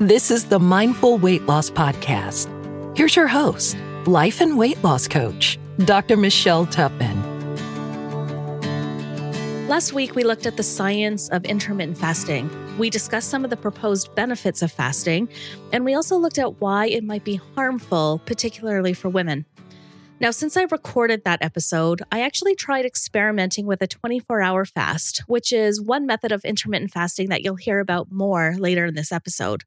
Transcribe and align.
This 0.00 0.32
is 0.32 0.46
the 0.46 0.58
Mindful 0.58 1.18
Weight 1.18 1.46
Loss 1.46 1.70
Podcast. 1.70 2.48
Here's 2.98 3.14
your 3.14 3.28
host, 3.28 3.76
life 4.06 4.40
and 4.40 4.58
weight 4.58 4.82
loss 4.82 5.06
coach, 5.06 5.56
Dr. 5.84 6.16
Michelle 6.16 6.66
Tupman. 6.66 7.16
Last 9.68 9.92
week, 9.92 10.16
we 10.16 10.24
looked 10.24 10.46
at 10.46 10.56
the 10.56 10.64
science 10.64 11.28
of 11.28 11.44
intermittent 11.44 11.96
fasting. 11.96 12.50
We 12.76 12.90
discussed 12.90 13.30
some 13.30 13.44
of 13.44 13.50
the 13.50 13.56
proposed 13.56 14.12
benefits 14.16 14.62
of 14.62 14.72
fasting, 14.72 15.28
and 15.72 15.84
we 15.84 15.94
also 15.94 16.16
looked 16.16 16.38
at 16.38 16.60
why 16.60 16.86
it 16.86 17.04
might 17.04 17.22
be 17.22 17.36
harmful, 17.54 18.20
particularly 18.26 18.94
for 18.94 19.08
women. 19.08 19.46
Now, 20.18 20.32
since 20.32 20.56
I 20.56 20.62
recorded 20.64 21.22
that 21.24 21.40
episode, 21.40 22.02
I 22.10 22.22
actually 22.22 22.56
tried 22.56 22.84
experimenting 22.84 23.64
with 23.64 23.80
a 23.80 23.86
24 23.86 24.42
hour 24.42 24.64
fast, 24.64 25.22
which 25.28 25.52
is 25.52 25.80
one 25.80 26.04
method 26.04 26.32
of 26.32 26.44
intermittent 26.44 26.90
fasting 26.90 27.28
that 27.28 27.42
you'll 27.42 27.54
hear 27.54 27.78
about 27.78 28.10
more 28.10 28.56
later 28.58 28.86
in 28.86 28.94
this 28.94 29.12
episode. 29.12 29.62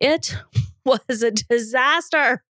It 0.00 0.36
was 0.84 1.22
a 1.22 1.30
disaster. 1.30 2.44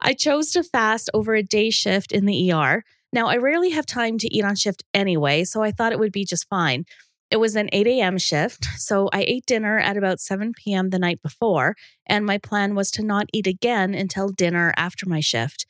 I 0.00 0.14
chose 0.14 0.50
to 0.52 0.62
fast 0.62 1.10
over 1.14 1.34
a 1.34 1.42
day 1.42 1.70
shift 1.70 2.12
in 2.12 2.26
the 2.26 2.52
ER. 2.52 2.84
Now, 3.12 3.26
I 3.26 3.36
rarely 3.36 3.70
have 3.70 3.86
time 3.86 4.18
to 4.18 4.34
eat 4.34 4.44
on 4.44 4.54
shift 4.56 4.84
anyway, 4.94 5.44
so 5.44 5.62
I 5.62 5.72
thought 5.72 5.92
it 5.92 5.98
would 5.98 6.12
be 6.12 6.24
just 6.24 6.48
fine. 6.48 6.84
It 7.30 7.38
was 7.38 7.54
an 7.54 7.68
8 7.72 7.86
a.m. 7.86 8.18
shift, 8.18 8.64
so 8.76 9.08
I 9.12 9.22
ate 9.22 9.46
dinner 9.46 9.78
at 9.78 9.96
about 9.96 10.20
7 10.20 10.52
p.m. 10.52 10.90
the 10.90 10.98
night 10.98 11.22
before, 11.22 11.76
and 12.06 12.26
my 12.26 12.38
plan 12.38 12.74
was 12.74 12.90
to 12.92 13.04
not 13.04 13.26
eat 13.32 13.46
again 13.46 13.94
until 13.94 14.30
dinner 14.30 14.72
after 14.76 15.08
my 15.08 15.20
shift. 15.20 15.66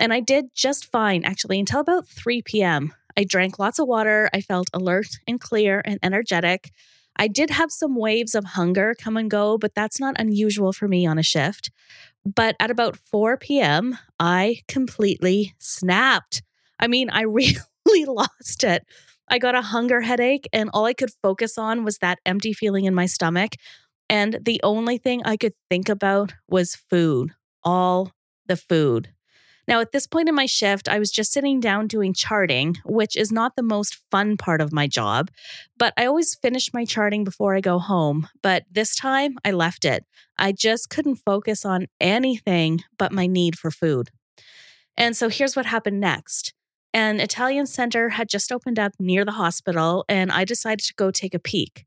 And 0.00 0.12
I 0.12 0.20
did 0.20 0.46
just 0.54 0.90
fine, 0.90 1.24
actually, 1.24 1.60
until 1.60 1.80
about 1.80 2.08
3 2.08 2.42
p.m. 2.42 2.92
I 3.16 3.24
drank 3.24 3.58
lots 3.58 3.78
of 3.78 3.86
water. 3.86 4.28
I 4.34 4.40
felt 4.40 4.68
alert 4.74 5.06
and 5.26 5.40
clear 5.40 5.80
and 5.84 5.98
energetic. 6.02 6.70
I 7.16 7.28
did 7.28 7.50
have 7.50 7.70
some 7.70 7.96
waves 7.96 8.34
of 8.34 8.44
hunger 8.44 8.94
come 8.98 9.16
and 9.16 9.30
go, 9.30 9.58
but 9.58 9.74
that's 9.74 10.00
not 10.00 10.18
unusual 10.18 10.72
for 10.72 10.88
me 10.88 11.06
on 11.06 11.18
a 11.18 11.22
shift. 11.22 11.70
But 12.24 12.56
at 12.60 12.70
about 12.70 12.96
4 12.96 13.36
p.m., 13.36 13.98
I 14.18 14.62
completely 14.68 15.54
snapped. 15.58 16.42
I 16.80 16.88
mean, 16.88 17.08
I 17.10 17.22
really 17.22 18.04
lost 18.04 18.64
it. 18.64 18.84
I 19.28 19.38
got 19.38 19.54
a 19.54 19.62
hunger 19.62 20.02
headache, 20.02 20.48
and 20.52 20.70
all 20.72 20.84
I 20.84 20.92
could 20.94 21.10
focus 21.22 21.58
on 21.58 21.84
was 21.84 21.98
that 21.98 22.20
empty 22.24 22.52
feeling 22.52 22.84
in 22.84 22.94
my 22.94 23.06
stomach. 23.06 23.52
And 24.08 24.38
the 24.44 24.60
only 24.62 24.98
thing 24.98 25.22
I 25.24 25.36
could 25.36 25.54
think 25.68 25.88
about 25.88 26.34
was 26.48 26.76
food, 26.76 27.32
all 27.64 28.12
the 28.46 28.56
food. 28.56 29.08
Now, 29.68 29.80
at 29.80 29.92
this 29.92 30.06
point 30.06 30.28
in 30.28 30.34
my 30.34 30.46
shift, 30.46 30.88
I 30.88 30.98
was 30.98 31.10
just 31.10 31.32
sitting 31.32 31.58
down 31.60 31.88
doing 31.88 32.14
charting, 32.14 32.76
which 32.84 33.16
is 33.16 33.32
not 33.32 33.56
the 33.56 33.62
most 33.62 34.00
fun 34.10 34.36
part 34.36 34.60
of 34.60 34.72
my 34.72 34.86
job, 34.86 35.30
but 35.76 35.92
I 35.96 36.06
always 36.06 36.36
finish 36.36 36.72
my 36.72 36.84
charting 36.84 37.24
before 37.24 37.56
I 37.56 37.60
go 37.60 37.78
home. 37.78 38.28
But 38.42 38.64
this 38.70 38.94
time 38.94 39.36
I 39.44 39.50
left 39.50 39.84
it. 39.84 40.04
I 40.38 40.52
just 40.52 40.88
couldn't 40.90 41.16
focus 41.16 41.64
on 41.64 41.86
anything 42.00 42.82
but 42.98 43.12
my 43.12 43.26
need 43.26 43.58
for 43.58 43.70
food. 43.70 44.10
And 44.96 45.16
so 45.16 45.28
here's 45.28 45.56
what 45.56 45.66
happened 45.66 46.00
next. 46.00 46.54
An 46.94 47.20
Italian 47.20 47.66
center 47.66 48.10
had 48.10 48.28
just 48.28 48.52
opened 48.52 48.78
up 48.78 48.92
near 48.98 49.24
the 49.24 49.32
hospital, 49.32 50.04
and 50.08 50.32
I 50.32 50.44
decided 50.44 50.84
to 50.86 50.94
go 50.94 51.10
take 51.10 51.34
a 51.34 51.38
peek 51.38 51.86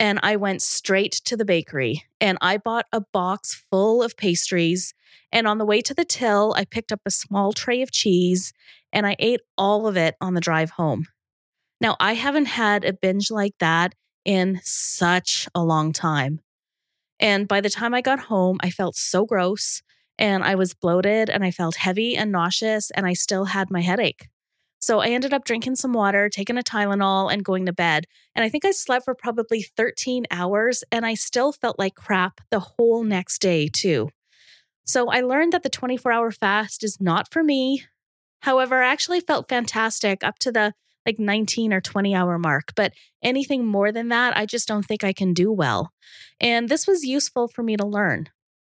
and 0.00 0.18
I 0.22 0.36
went 0.36 0.62
straight 0.62 1.12
to 1.26 1.36
the 1.36 1.44
bakery 1.44 2.04
and 2.20 2.38
I 2.40 2.56
bought 2.56 2.86
a 2.90 3.02
box 3.02 3.62
full 3.70 4.02
of 4.02 4.16
pastries. 4.16 4.94
And 5.32 5.46
on 5.46 5.58
the 5.58 5.64
way 5.64 5.80
to 5.82 5.94
the 5.94 6.04
till, 6.04 6.54
I 6.56 6.64
picked 6.64 6.92
up 6.92 7.00
a 7.06 7.10
small 7.10 7.52
tray 7.52 7.82
of 7.82 7.92
cheese 7.92 8.52
and 8.92 9.06
I 9.06 9.16
ate 9.18 9.40
all 9.56 9.86
of 9.86 9.96
it 9.96 10.16
on 10.20 10.34
the 10.34 10.40
drive 10.40 10.70
home. 10.70 11.06
Now, 11.80 11.96
I 11.98 12.14
haven't 12.14 12.46
had 12.46 12.84
a 12.84 12.92
binge 12.92 13.30
like 13.30 13.54
that 13.58 13.94
in 14.24 14.60
such 14.62 15.48
a 15.54 15.62
long 15.62 15.92
time. 15.92 16.40
And 17.18 17.48
by 17.48 17.60
the 17.60 17.70
time 17.70 17.94
I 17.94 18.00
got 18.00 18.18
home, 18.18 18.58
I 18.62 18.70
felt 18.70 18.96
so 18.96 19.24
gross 19.24 19.82
and 20.18 20.42
I 20.44 20.54
was 20.54 20.74
bloated 20.74 21.30
and 21.30 21.44
I 21.44 21.50
felt 21.50 21.76
heavy 21.76 22.16
and 22.16 22.32
nauseous 22.32 22.90
and 22.90 23.06
I 23.06 23.14
still 23.14 23.46
had 23.46 23.70
my 23.70 23.80
headache. 23.80 24.28
So 24.82 25.00
I 25.00 25.08
ended 25.08 25.34
up 25.34 25.44
drinking 25.44 25.76
some 25.76 25.92
water, 25.92 26.30
taking 26.30 26.56
a 26.56 26.62
Tylenol, 26.62 27.30
and 27.30 27.44
going 27.44 27.66
to 27.66 27.72
bed. 27.72 28.06
And 28.34 28.42
I 28.42 28.48
think 28.48 28.64
I 28.64 28.70
slept 28.70 29.04
for 29.04 29.14
probably 29.14 29.62
13 29.62 30.24
hours 30.30 30.82
and 30.90 31.04
I 31.04 31.14
still 31.14 31.52
felt 31.52 31.78
like 31.78 31.94
crap 31.94 32.40
the 32.50 32.60
whole 32.60 33.04
next 33.04 33.42
day, 33.42 33.68
too. 33.68 34.08
So 34.90 35.08
I 35.08 35.20
learned 35.20 35.52
that 35.52 35.62
the 35.62 35.68
24 35.68 36.10
hour 36.10 36.32
fast 36.32 36.82
is 36.82 37.00
not 37.00 37.32
for 37.32 37.44
me. 37.44 37.84
However, 38.40 38.82
I 38.82 38.90
actually 38.90 39.20
felt 39.20 39.48
fantastic 39.48 40.24
up 40.24 40.40
to 40.40 40.50
the 40.50 40.74
like 41.06 41.20
19 41.20 41.72
or 41.72 41.80
20 41.80 42.12
hour 42.12 42.38
mark, 42.40 42.72
but 42.74 42.92
anything 43.22 43.64
more 43.64 43.92
than 43.92 44.08
that, 44.08 44.36
I 44.36 44.46
just 44.46 44.66
don't 44.66 44.84
think 44.84 45.04
I 45.04 45.12
can 45.12 45.32
do 45.32 45.52
well. 45.52 45.92
And 46.40 46.68
this 46.68 46.88
was 46.88 47.04
useful 47.04 47.46
for 47.46 47.62
me 47.62 47.76
to 47.76 47.86
learn. 47.86 48.30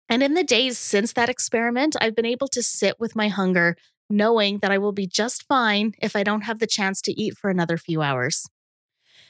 And 0.07 0.23
in 0.23 0.35
the 0.35 0.45
days 0.45 0.79
since 0.79 1.15
that 1.15 1.31
experiment, 1.31 1.97
I've 1.99 2.15
been 2.15 2.27
able 2.27 2.49
to 2.49 2.63
sit 2.63 3.01
with 3.01 3.17
my 3.17 3.29
hunger 3.29 3.75
knowing 4.11 4.59
that 4.59 4.71
I 4.71 4.77
will 4.77 4.93
be 4.93 5.07
just 5.07 5.47
fine 5.49 5.95
if 6.03 6.15
I 6.15 6.25
don't 6.25 6.43
have 6.43 6.59
the 6.59 6.67
chance 6.67 7.01
to 7.03 7.19
eat 7.19 7.39
for 7.39 7.49
another 7.49 7.79
few 7.79 8.03
hours. 8.03 8.47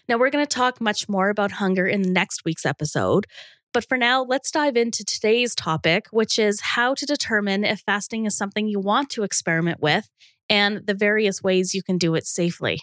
Now, 0.09 0.19
we're 0.19 0.31
going 0.31 0.45
to 0.45 0.53
talk 0.53 0.81
much 0.81 1.09
more 1.09 1.29
about 1.29 1.53
hunger 1.53 1.87
in 1.87 2.13
next 2.13 2.45
week's 2.45 2.67
episode. 2.67 3.27
But 3.73 3.89
for 3.89 3.97
now, 3.97 4.23
let's 4.23 4.51
dive 4.51 4.77
into 4.77 5.05
today's 5.05 5.55
topic, 5.55 6.07
which 6.11 6.39
is 6.39 6.61
how 6.61 6.95
to 6.95 7.07
determine 7.07 7.65
if 7.65 7.81
fasting 7.81 8.27
is 8.27 8.37
something 8.37 8.69
you 8.69 8.81
want 8.81 9.09
to 9.11 9.23
experiment 9.23 9.81
with 9.81 10.11
and 10.51 10.87
the 10.87 10.95
various 10.95 11.43
ways 11.43 11.75
you 11.75 11.83
can 11.83 11.97
do 11.97 12.15
it 12.15 12.27
safely. 12.27 12.81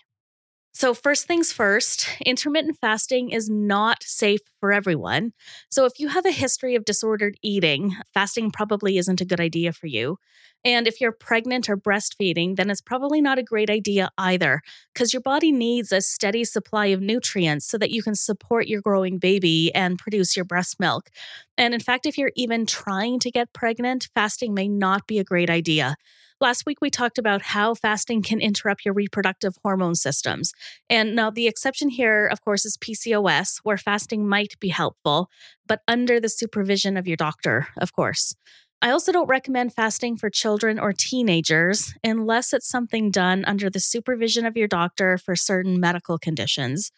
So, 0.71 0.93
first 0.93 1.25
things 1.25 1.51
first, 1.51 2.07
intermittent 2.25 2.77
fasting 2.79 3.31
is 3.31 3.49
not 3.49 4.03
safe 4.03 4.39
for 4.59 4.71
everyone. 4.71 5.33
So, 5.69 5.85
if 5.85 5.99
you 5.99 6.09
have 6.09 6.25
a 6.25 6.31
history 6.31 6.75
of 6.75 6.85
disordered 6.85 7.35
eating, 7.41 7.95
fasting 8.13 8.51
probably 8.51 8.97
isn't 8.97 9.19
a 9.19 9.25
good 9.25 9.41
idea 9.41 9.73
for 9.73 9.87
you. 9.87 10.17
And 10.63 10.87
if 10.87 11.01
you're 11.01 11.11
pregnant 11.11 11.69
or 11.69 11.75
breastfeeding, 11.77 12.55
then 12.55 12.69
it's 12.69 12.81
probably 12.81 13.19
not 13.19 13.39
a 13.39 13.43
great 13.43 13.69
idea 13.69 14.09
either, 14.17 14.61
because 14.93 15.11
your 15.11 15.21
body 15.21 15.51
needs 15.51 15.91
a 15.91 16.01
steady 16.01 16.43
supply 16.43 16.87
of 16.87 17.01
nutrients 17.01 17.65
so 17.65 17.77
that 17.77 17.91
you 17.91 18.03
can 18.03 18.15
support 18.15 18.67
your 18.67 18.81
growing 18.81 19.17
baby 19.17 19.73
and 19.73 19.97
produce 19.97 20.35
your 20.35 20.45
breast 20.45 20.79
milk. 20.79 21.09
And 21.57 21.73
in 21.73 21.79
fact, 21.79 22.05
if 22.05 22.17
you're 22.17 22.31
even 22.35 22.65
trying 22.65 23.19
to 23.19 23.31
get 23.31 23.53
pregnant, 23.53 24.07
fasting 24.13 24.53
may 24.53 24.67
not 24.67 25.07
be 25.07 25.17
a 25.19 25.23
great 25.23 25.49
idea. 25.49 25.95
Last 26.41 26.65
week, 26.65 26.77
we 26.79 26.89
talked 26.89 27.17
about 27.17 27.41
how 27.41 27.73
fasting 27.73 28.21
can 28.21 28.39
interrupt 28.39 28.85
your 28.85 28.93
reproductive 28.93 29.57
hormone 29.61 29.95
systems. 29.95 30.53
And 30.89 31.13
now, 31.13 31.29
the 31.29 31.47
exception 31.47 31.89
here, 31.89 32.27
of 32.27 32.39
course, 32.39 32.65
is 32.65 32.77
PCOS, 32.77 33.59
where 33.63 33.77
fasting 33.77 34.25
might 34.25 34.57
be 34.61 34.69
helpful, 34.69 35.29
but 35.67 35.81
under 35.85 36.17
the 36.17 36.29
supervision 36.29 36.95
of 36.95 37.07
your 37.07 37.17
doctor, 37.17 37.67
of 37.77 37.91
course. 37.91 38.35
I 38.81 38.91
also 38.91 39.11
don't 39.11 39.27
recommend 39.27 39.73
fasting 39.73 40.15
for 40.15 40.29
children 40.29 40.79
or 40.79 40.93
teenagers 40.93 41.93
unless 42.05 42.53
it's 42.53 42.69
something 42.69 43.11
done 43.11 43.43
under 43.43 43.69
the 43.69 43.81
supervision 43.81 44.45
of 44.45 44.55
your 44.55 44.69
doctor 44.69 45.17
for 45.17 45.35
certain 45.35 45.81
medical 45.81 46.17
conditions. 46.17 46.93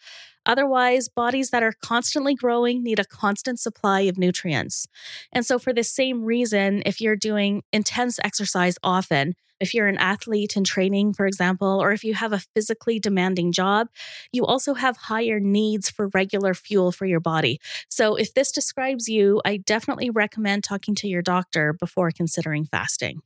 Otherwise, 0.46 1.08
bodies 1.08 1.50
that 1.50 1.62
are 1.62 1.74
constantly 1.82 2.34
growing 2.34 2.82
need 2.82 2.98
a 2.98 3.04
constant 3.04 3.60
supply 3.60 4.00
of 4.02 4.18
nutrients. 4.18 4.86
And 5.32 5.46
so, 5.46 5.58
for 5.58 5.72
the 5.72 5.84
same 5.84 6.24
reason, 6.24 6.82
if 6.86 7.00
you're 7.00 7.16
doing 7.16 7.62
intense 7.72 8.18
exercise 8.22 8.76
often, 8.82 9.34
if 9.62 9.72
you're 9.72 9.86
an 9.86 9.98
athlete 9.98 10.56
in 10.56 10.64
training, 10.64 11.14
for 11.14 11.24
example, 11.24 11.80
or 11.80 11.92
if 11.92 12.02
you 12.02 12.14
have 12.14 12.32
a 12.32 12.42
physically 12.54 12.98
demanding 12.98 13.52
job, 13.52 13.88
you 14.32 14.44
also 14.44 14.74
have 14.74 14.96
higher 14.96 15.38
needs 15.38 15.88
for 15.88 16.08
regular 16.12 16.52
fuel 16.52 16.90
for 16.90 17.06
your 17.06 17.20
body. 17.20 17.60
So, 17.88 18.16
if 18.16 18.34
this 18.34 18.50
describes 18.50 19.08
you, 19.08 19.40
I 19.44 19.58
definitely 19.58 20.10
recommend 20.10 20.64
talking 20.64 20.96
to 20.96 21.08
your 21.08 21.22
doctor 21.22 21.72
before 21.72 22.10
considering 22.10 22.64
fasting. 22.64 23.22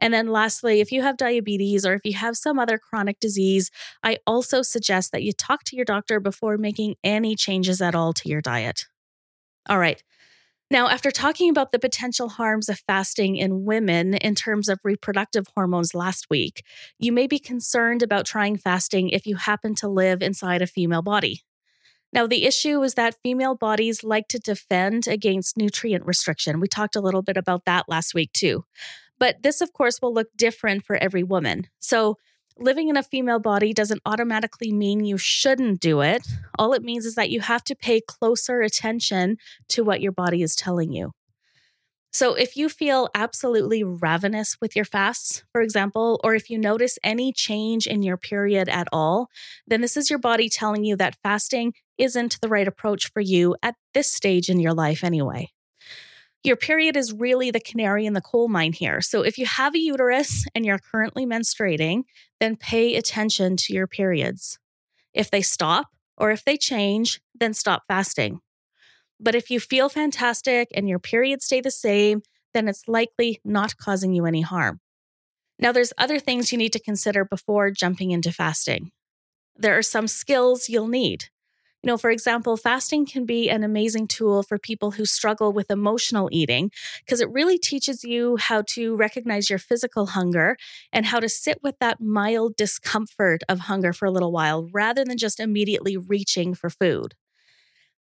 And 0.00 0.14
then 0.14 0.28
lastly, 0.28 0.80
if 0.80 0.92
you 0.92 1.02
have 1.02 1.16
diabetes 1.16 1.84
or 1.84 1.94
if 1.94 2.02
you 2.04 2.14
have 2.14 2.36
some 2.36 2.58
other 2.58 2.78
chronic 2.78 3.20
disease, 3.20 3.70
I 4.02 4.18
also 4.26 4.62
suggest 4.62 5.12
that 5.12 5.22
you 5.22 5.32
talk 5.32 5.64
to 5.64 5.76
your 5.76 5.84
doctor 5.84 6.20
before 6.20 6.56
making 6.56 6.96
any 7.02 7.34
changes 7.34 7.82
at 7.82 7.94
all 7.94 8.12
to 8.14 8.28
your 8.28 8.40
diet. 8.40 8.86
All 9.68 9.78
right. 9.78 10.02
Now, 10.70 10.88
after 10.88 11.10
talking 11.10 11.48
about 11.48 11.72
the 11.72 11.78
potential 11.78 12.28
harms 12.28 12.68
of 12.68 12.78
fasting 12.80 13.36
in 13.36 13.64
women 13.64 14.14
in 14.14 14.34
terms 14.34 14.68
of 14.68 14.78
reproductive 14.84 15.46
hormones 15.54 15.94
last 15.94 16.26
week, 16.28 16.62
you 16.98 17.10
may 17.10 17.26
be 17.26 17.38
concerned 17.38 18.02
about 18.02 18.26
trying 18.26 18.58
fasting 18.58 19.08
if 19.08 19.26
you 19.26 19.36
happen 19.36 19.74
to 19.76 19.88
live 19.88 20.20
inside 20.22 20.60
a 20.60 20.66
female 20.66 21.00
body. 21.00 21.42
Now, 22.12 22.26
the 22.26 22.44
issue 22.44 22.82
is 22.82 22.94
that 22.94 23.16
female 23.22 23.54
bodies 23.54 24.04
like 24.04 24.28
to 24.28 24.38
defend 24.38 25.06
against 25.08 25.56
nutrient 25.56 26.06
restriction. 26.06 26.60
We 26.60 26.68
talked 26.68 26.96
a 26.96 27.00
little 27.00 27.22
bit 27.22 27.36
about 27.36 27.64
that 27.64 27.86
last 27.88 28.14
week, 28.14 28.32
too. 28.32 28.64
But 29.18 29.42
this, 29.42 29.60
of 29.60 29.72
course, 29.72 30.00
will 30.00 30.14
look 30.14 30.28
different 30.36 30.84
for 30.84 30.96
every 30.96 31.22
woman. 31.22 31.66
So, 31.80 32.16
living 32.56 32.88
in 32.88 32.96
a 32.96 33.02
female 33.02 33.38
body 33.38 33.72
doesn't 33.72 34.02
automatically 34.04 34.72
mean 34.72 35.04
you 35.04 35.16
shouldn't 35.16 35.80
do 35.80 36.00
it. 36.00 36.26
All 36.58 36.72
it 36.72 36.82
means 36.82 37.06
is 37.06 37.14
that 37.14 37.30
you 37.30 37.40
have 37.40 37.62
to 37.64 37.76
pay 37.76 38.00
closer 38.00 38.60
attention 38.62 39.36
to 39.68 39.84
what 39.84 40.00
your 40.00 40.12
body 40.12 40.42
is 40.42 40.56
telling 40.56 40.92
you. 40.92 41.12
So, 42.10 42.34
if 42.34 42.56
you 42.56 42.68
feel 42.68 43.08
absolutely 43.14 43.84
ravenous 43.84 44.56
with 44.60 44.74
your 44.74 44.84
fasts, 44.84 45.44
for 45.52 45.60
example, 45.60 46.20
or 46.24 46.34
if 46.34 46.48
you 46.48 46.58
notice 46.58 46.98
any 47.04 47.32
change 47.32 47.86
in 47.86 48.02
your 48.02 48.16
period 48.16 48.68
at 48.68 48.88
all, 48.92 49.28
then 49.66 49.82
this 49.82 49.96
is 49.96 50.08
your 50.08 50.18
body 50.18 50.48
telling 50.48 50.84
you 50.84 50.96
that 50.96 51.18
fasting 51.22 51.74
isn't 51.98 52.40
the 52.40 52.48
right 52.48 52.66
approach 52.66 53.10
for 53.12 53.20
you 53.20 53.56
at 53.62 53.74
this 53.92 54.10
stage 54.12 54.48
in 54.48 54.58
your 54.58 54.72
life, 54.72 55.04
anyway. 55.04 55.50
Your 56.44 56.56
period 56.56 56.96
is 56.96 57.12
really 57.12 57.50
the 57.50 57.60
canary 57.60 58.06
in 58.06 58.12
the 58.12 58.20
coal 58.20 58.48
mine 58.48 58.72
here. 58.72 59.00
So, 59.00 59.22
if 59.22 59.38
you 59.38 59.46
have 59.46 59.74
a 59.74 59.78
uterus 59.78 60.46
and 60.54 60.64
you're 60.64 60.78
currently 60.78 61.26
menstruating, 61.26 62.04
then 62.40 62.56
pay 62.56 62.96
attention 62.96 63.56
to 63.56 63.72
your 63.72 63.86
periods. 63.86 64.58
If 65.12 65.30
they 65.30 65.42
stop 65.42 65.88
or 66.16 66.30
if 66.30 66.44
they 66.44 66.56
change, 66.56 67.20
then 67.34 67.54
stop 67.54 67.84
fasting. 67.88 68.40
But 69.20 69.34
if 69.34 69.50
you 69.50 69.58
feel 69.58 69.88
fantastic 69.88 70.68
and 70.74 70.88
your 70.88 71.00
periods 71.00 71.44
stay 71.44 71.60
the 71.60 71.72
same, 71.72 72.22
then 72.54 72.68
it's 72.68 72.86
likely 72.86 73.40
not 73.44 73.76
causing 73.76 74.12
you 74.12 74.26
any 74.26 74.42
harm. 74.42 74.80
Now, 75.58 75.72
there's 75.72 75.92
other 75.98 76.20
things 76.20 76.52
you 76.52 76.58
need 76.58 76.72
to 76.72 76.80
consider 76.80 77.24
before 77.24 77.72
jumping 77.72 78.12
into 78.12 78.32
fasting. 78.32 78.92
There 79.56 79.76
are 79.76 79.82
some 79.82 80.06
skills 80.06 80.68
you'll 80.68 80.86
need. 80.86 81.24
You 81.82 81.88
know, 81.88 81.96
for 81.96 82.10
example, 82.10 82.56
fasting 82.56 83.06
can 83.06 83.24
be 83.24 83.48
an 83.48 83.62
amazing 83.62 84.08
tool 84.08 84.42
for 84.42 84.58
people 84.58 84.90
who 84.92 85.04
struggle 85.04 85.52
with 85.52 85.70
emotional 85.70 86.28
eating 86.32 86.72
because 87.04 87.20
it 87.20 87.30
really 87.30 87.56
teaches 87.56 88.02
you 88.02 88.36
how 88.36 88.62
to 88.70 88.96
recognize 88.96 89.48
your 89.48 89.60
physical 89.60 90.06
hunger 90.06 90.56
and 90.92 91.06
how 91.06 91.20
to 91.20 91.28
sit 91.28 91.58
with 91.62 91.78
that 91.78 92.00
mild 92.00 92.56
discomfort 92.56 93.42
of 93.48 93.60
hunger 93.60 93.92
for 93.92 94.06
a 94.06 94.10
little 94.10 94.32
while 94.32 94.68
rather 94.72 95.04
than 95.04 95.18
just 95.18 95.38
immediately 95.38 95.96
reaching 95.96 96.52
for 96.52 96.68
food. 96.68 97.14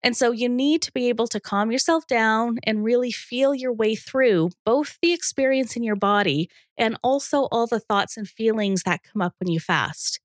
And 0.02 0.16
so 0.16 0.32
you 0.32 0.48
need 0.48 0.82
to 0.82 0.92
be 0.92 1.08
able 1.08 1.28
to 1.28 1.40
calm 1.40 1.72
yourself 1.72 2.06
down 2.06 2.58
and 2.64 2.84
really 2.84 3.12
feel 3.12 3.54
your 3.54 3.72
way 3.72 3.94
through 3.96 4.50
both 4.64 4.98
the 5.02 5.12
experience 5.12 5.76
in 5.76 5.82
your 5.82 5.96
body 5.96 6.50
and 6.76 6.98
also 7.02 7.44
all 7.50 7.66
the 7.66 7.80
thoughts 7.80 8.16
and 8.16 8.28
feelings 8.28 8.82
that 8.84 9.02
come 9.02 9.22
up 9.22 9.34
when 9.40 9.50
you 9.50 9.60
fast. 9.60 10.20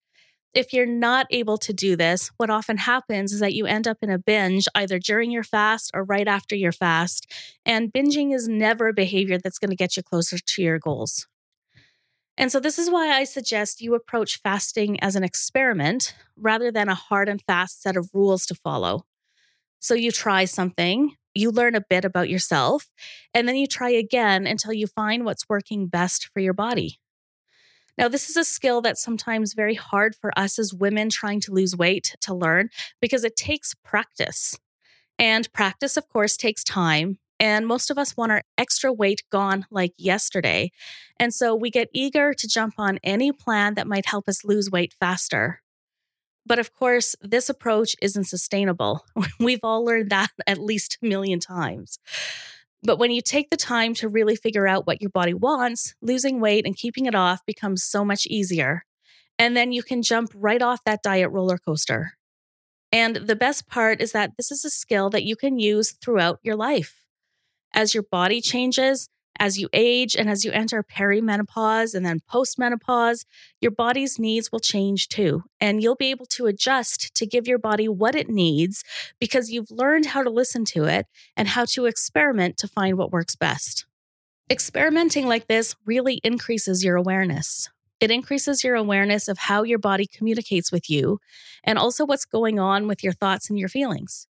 If 0.54 0.74
you're 0.74 0.86
not 0.86 1.28
able 1.30 1.58
to 1.60 1.74
do 1.74 1.96
this, 1.96 2.32
what 2.38 2.50
often 2.50 2.78
happens 2.78 3.32
is 3.32 3.40
that 3.40 3.54
you 3.54 3.66
end 3.68 3.88
up 3.88 3.98
in 4.02 4.10
a 4.10 4.18
binge 4.18 4.66
either 4.74 4.98
during 4.98 5.30
your 5.30 5.44
fast 5.44 5.92
or 5.94 6.04
right 6.04 6.28
after 6.28 6.56
your 6.56 6.72
fast. 6.72 7.32
And 7.66 7.94
binging 7.94 8.34
is 8.34 8.48
never 8.48 8.88
a 8.88 8.94
behavior 8.94 9.38
that's 9.38 9.60
going 9.60 9.70
to 9.70 9.76
get 9.76 9.96
you 9.96 10.02
closer 10.02 10.38
to 10.38 10.62
your 10.62 10.80
goals. 10.80 11.28
And 12.36 12.52
so, 12.52 12.60
this 12.60 12.80
is 12.80 12.90
why 12.90 13.10
I 13.10 13.26
suggest 13.26 13.82
you 13.82 13.94
approach 13.96 14.40
fasting 14.42 15.00
as 15.02 15.16
an 15.16 15.24
experiment 15.24 16.16
rather 16.38 16.72
than 16.72 16.88
a 16.88 16.96
hard 16.96 17.28
and 17.28 17.42
fast 17.46 17.82
set 17.82 17.98
of 17.98 18.10
rules 18.14 18.46
to 18.48 18.56
follow. 18.56 19.04
So 19.80 19.94
you 19.94 20.12
try 20.12 20.46
something, 20.46 21.16
you 21.34 21.52
learn 21.52 21.76
a 21.76 21.84
bit 21.90 22.04
about 22.04 22.30
yourself, 22.30 22.90
and 23.34 23.48
then 23.48 23.56
you 23.56 23.66
try 23.66 23.90
again 23.90 24.46
until 24.46 24.74
you 24.74 24.88
find 24.88 25.24
what's 25.24 25.48
working 25.48 25.88
best 25.88 26.30
for 26.34 26.42
your 26.42 26.54
body. 26.54 27.00
Now, 28.00 28.08
this 28.08 28.30
is 28.30 28.38
a 28.38 28.46
skill 28.46 28.80
that's 28.80 29.04
sometimes 29.04 29.54
very 29.54 29.76
hard 29.76 30.16
for 30.16 30.32
us 30.40 30.58
as 30.58 30.74
women 30.74 31.10
trying 31.10 31.42
to 31.42 31.52
lose 31.52 31.76
weight 31.76 32.16
to 32.22 32.34
learn 32.34 32.70
because 33.02 33.26
it 33.26 33.36
takes 33.36 33.76
practice. 33.84 34.58
And 35.20 35.52
practice, 35.52 35.98
of 35.98 36.08
course, 36.08 36.38
takes 36.38 36.64
time. 36.64 37.20
And 37.42 37.68
most 37.68 37.90
of 37.90 37.98
us 37.98 38.16
want 38.16 38.32
our 38.32 38.42
extra 38.58 38.94
weight 38.94 39.24
gone 39.30 39.66
like 39.70 39.92
yesterday. 39.98 40.72
And 41.20 41.34
so 41.34 41.54
we 41.54 41.70
get 41.70 41.90
eager 41.94 42.34
to 42.34 42.48
jump 42.48 42.76
on 42.78 43.00
any 43.04 43.34
plan 43.34 43.74
that 43.74 43.88
might 43.88 44.06
help 44.06 44.30
us 44.30 44.46
lose 44.46 44.72
weight 44.72 44.94
faster. 44.98 45.62
But 46.46 46.58
of 46.58 46.74
course, 46.74 47.18
this 47.22 47.50
approach 47.50 47.98
isn't 48.02 48.30
sustainable. 48.30 49.04
We've 49.42 49.60
all 49.62 49.84
learned 49.84 50.10
that 50.12 50.30
at 50.48 50.58
least 50.58 51.00
a 51.04 51.06
million 51.06 51.42
times. 51.42 52.00
But 52.84 52.98
when 52.98 53.12
you 53.12 53.22
take 53.22 53.50
the 53.50 53.58
time 53.58 53.94
to 53.96 54.08
really 54.08 54.36
figure 54.36 54.68
out 54.68 54.88
what 54.88 55.02
your 55.02 55.10
body 55.10 55.34
wants, 55.34 55.96
losing 56.02 56.40
weight 56.40 56.66
and 56.66 56.78
keeping 56.78 57.06
it 57.06 57.16
off 57.16 57.46
becomes 57.46 57.84
so 57.84 58.06
much 58.06 58.26
easier. 58.28 58.86
And 59.38 59.56
then 59.56 59.72
you 59.72 59.84
can 59.84 60.02
jump 60.02 60.32
right 60.34 60.62
off 60.62 60.84
that 60.86 61.04
diet 61.04 61.32
roller 61.32 61.58
coaster. 61.58 62.14
And 62.92 63.16
the 63.18 63.36
best 63.36 63.68
part 63.68 64.02
is 64.02 64.14
that 64.14 64.32
this 64.38 64.52
is 64.52 64.66
a 64.66 64.70
skill 64.70 65.10
that 65.12 65.24
you 65.24 65.36
can 65.36 65.60
use 65.60 65.92
throughout 65.92 66.40
your 66.42 66.56
life. 66.56 66.96
As 67.74 67.94
your 67.94 68.04
body 68.04 68.42
changes, 68.42 69.10
as 69.40 69.58
you 69.58 69.70
age 69.74 70.16
and 70.16 70.30
as 70.30 70.44
you 70.44 70.52
enter 70.52 70.84
perimenopause 70.84 71.96
and 71.96 72.06
then 72.06 72.22
postmenopause, 72.32 73.26
your 73.62 73.72
body's 73.72 74.20
needs 74.20 74.52
will 74.52 74.60
change 74.60 75.08
too. 75.08 75.44
And 75.60 75.82
you'll 75.82 75.96
be 75.96 76.12
able 76.12 76.26
to 76.28 76.48
adjust 76.48 77.16
to 77.16 77.26
give 77.26 77.48
your 77.48 77.58
body 77.58 77.88
what 77.88 78.16
it 78.16 78.30
needs 78.30 78.84
because 79.20 79.50
you've 79.50 79.72
learned 79.72 80.08
how 80.08 80.24
to 80.24 80.30
listen 80.30 80.66
to 80.66 80.84
it 80.84 81.08
and 81.36 81.48
how 81.48 81.66
to 81.66 81.86
experiment 81.86 82.58
to 82.58 82.68
find 82.68 82.98
what 82.98 83.12
works 83.12 83.36
best. 83.36 83.86
Experimenting 84.50 85.28
like 85.28 85.48
this 85.48 85.76
really 85.86 86.20
increases 86.24 86.84
your 86.84 86.96
awareness. 86.96 87.70
It 88.00 88.12
increases 88.12 88.64
your 88.64 88.76
awareness 88.76 89.28
of 89.28 89.38
how 89.38 89.64
your 89.64 89.80
body 89.80 90.08
communicates 90.08 90.72
with 90.72 90.90
you 90.90 91.20
and 91.64 91.78
also 91.78 92.06
what's 92.06 92.26
going 92.26 92.60
on 92.60 92.88
with 92.88 93.04
your 93.04 93.14
thoughts 93.14 93.50
and 93.50 93.60
your 93.60 93.70
feelings. 93.70 94.29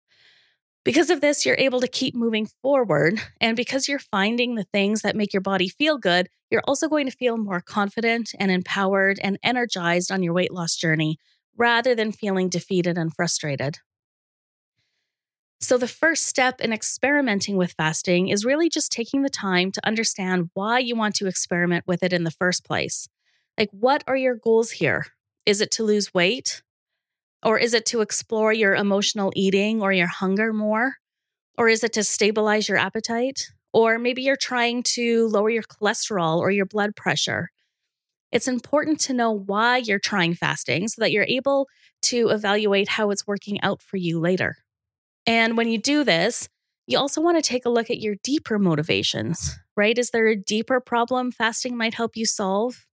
Because 0.84 1.10
of 1.10 1.20
this, 1.20 1.46
you're 1.46 1.56
able 1.58 1.80
to 1.80 1.88
keep 1.88 2.14
moving 2.14 2.48
forward. 2.60 3.20
And 3.40 3.56
because 3.56 3.88
you're 3.88 4.00
finding 4.00 4.54
the 4.54 4.64
things 4.64 5.02
that 5.02 5.14
make 5.14 5.32
your 5.32 5.40
body 5.40 5.68
feel 5.68 5.96
good, 5.96 6.28
you're 6.50 6.62
also 6.66 6.88
going 6.88 7.06
to 7.06 7.16
feel 7.16 7.36
more 7.36 7.60
confident 7.60 8.34
and 8.38 8.50
empowered 8.50 9.20
and 9.22 9.38
energized 9.42 10.10
on 10.10 10.22
your 10.22 10.34
weight 10.34 10.52
loss 10.52 10.74
journey 10.74 11.18
rather 11.56 11.94
than 11.94 12.12
feeling 12.12 12.48
defeated 12.48 12.98
and 12.98 13.14
frustrated. 13.14 13.78
So, 15.60 15.78
the 15.78 15.86
first 15.86 16.26
step 16.26 16.60
in 16.60 16.72
experimenting 16.72 17.56
with 17.56 17.74
fasting 17.78 18.28
is 18.28 18.44
really 18.44 18.68
just 18.68 18.90
taking 18.90 19.22
the 19.22 19.30
time 19.30 19.70
to 19.70 19.86
understand 19.86 20.50
why 20.54 20.80
you 20.80 20.96
want 20.96 21.14
to 21.16 21.28
experiment 21.28 21.84
with 21.86 22.02
it 22.02 22.12
in 22.12 22.24
the 22.24 22.32
first 22.32 22.64
place. 22.64 23.08
Like, 23.56 23.70
what 23.70 24.02
are 24.08 24.16
your 24.16 24.34
goals 24.34 24.72
here? 24.72 25.06
Is 25.46 25.60
it 25.60 25.70
to 25.72 25.84
lose 25.84 26.12
weight? 26.12 26.62
Or 27.42 27.58
is 27.58 27.74
it 27.74 27.86
to 27.86 28.00
explore 28.00 28.52
your 28.52 28.74
emotional 28.74 29.32
eating 29.34 29.82
or 29.82 29.92
your 29.92 30.06
hunger 30.06 30.52
more? 30.52 30.94
Or 31.58 31.68
is 31.68 31.84
it 31.84 31.92
to 31.94 32.04
stabilize 32.04 32.68
your 32.68 32.78
appetite? 32.78 33.48
Or 33.72 33.98
maybe 33.98 34.22
you're 34.22 34.36
trying 34.36 34.82
to 34.94 35.28
lower 35.28 35.50
your 35.50 35.62
cholesterol 35.62 36.38
or 36.38 36.50
your 36.50 36.66
blood 36.66 36.94
pressure. 36.94 37.50
It's 38.30 38.48
important 38.48 39.00
to 39.00 39.12
know 39.12 39.30
why 39.30 39.78
you're 39.78 39.98
trying 39.98 40.34
fasting 40.34 40.88
so 40.88 41.02
that 41.02 41.12
you're 41.12 41.24
able 41.24 41.68
to 42.02 42.28
evaluate 42.30 42.88
how 42.88 43.10
it's 43.10 43.26
working 43.26 43.60
out 43.62 43.82
for 43.82 43.98
you 43.98 44.18
later. 44.18 44.56
And 45.26 45.56
when 45.56 45.68
you 45.68 45.78
do 45.78 46.04
this, 46.04 46.48
you 46.86 46.98
also 46.98 47.20
want 47.20 47.42
to 47.42 47.48
take 47.48 47.64
a 47.64 47.70
look 47.70 47.90
at 47.90 48.00
your 48.00 48.16
deeper 48.24 48.58
motivations, 48.58 49.56
right? 49.76 49.96
Is 49.96 50.10
there 50.10 50.26
a 50.26 50.36
deeper 50.36 50.80
problem 50.80 51.30
fasting 51.30 51.76
might 51.76 51.94
help 51.94 52.16
you 52.16 52.26
solve? 52.26 52.86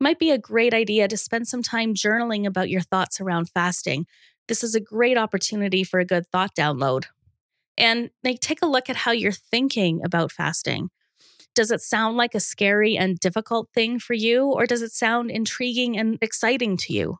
Might 0.00 0.18
be 0.18 0.30
a 0.30 0.38
great 0.38 0.74
idea 0.74 1.08
to 1.08 1.16
spend 1.16 1.48
some 1.48 1.62
time 1.62 1.94
journaling 1.94 2.46
about 2.46 2.70
your 2.70 2.80
thoughts 2.80 3.20
around 3.20 3.50
fasting. 3.50 4.06
This 4.46 4.64
is 4.64 4.74
a 4.74 4.80
great 4.80 5.18
opportunity 5.18 5.84
for 5.84 6.00
a 6.00 6.04
good 6.04 6.26
thought 6.28 6.54
download. 6.54 7.06
And 7.76 8.10
like, 8.24 8.40
take 8.40 8.62
a 8.62 8.66
look 8.66 8.90
at 8.90 8.96
how 8.96 9.12
you're 9.12 9.32
thinking 9.32 10.00
about 10.04 10.32
fasting. 10.32 10.90
Does 11.54 11.70
it 11.70 11.80
sound 11.80 12.16
like 12.16 12.34
a 12.34 12.40
scary 12.40 12.96
and 12.96 13.18
difficult 13.18 13.68
thing 13.74 13.98
for 13.98 14.14
you, 14.14 14.44
or 14.44 14.66
does 14.66 14.82
it 14.82 14.92
sound 14.92 15.30
intriguing 15.30 15.98
and 15.98 16.18
exciting 16.20 16.76
to 16.78 16.92
you? 16.92 17.18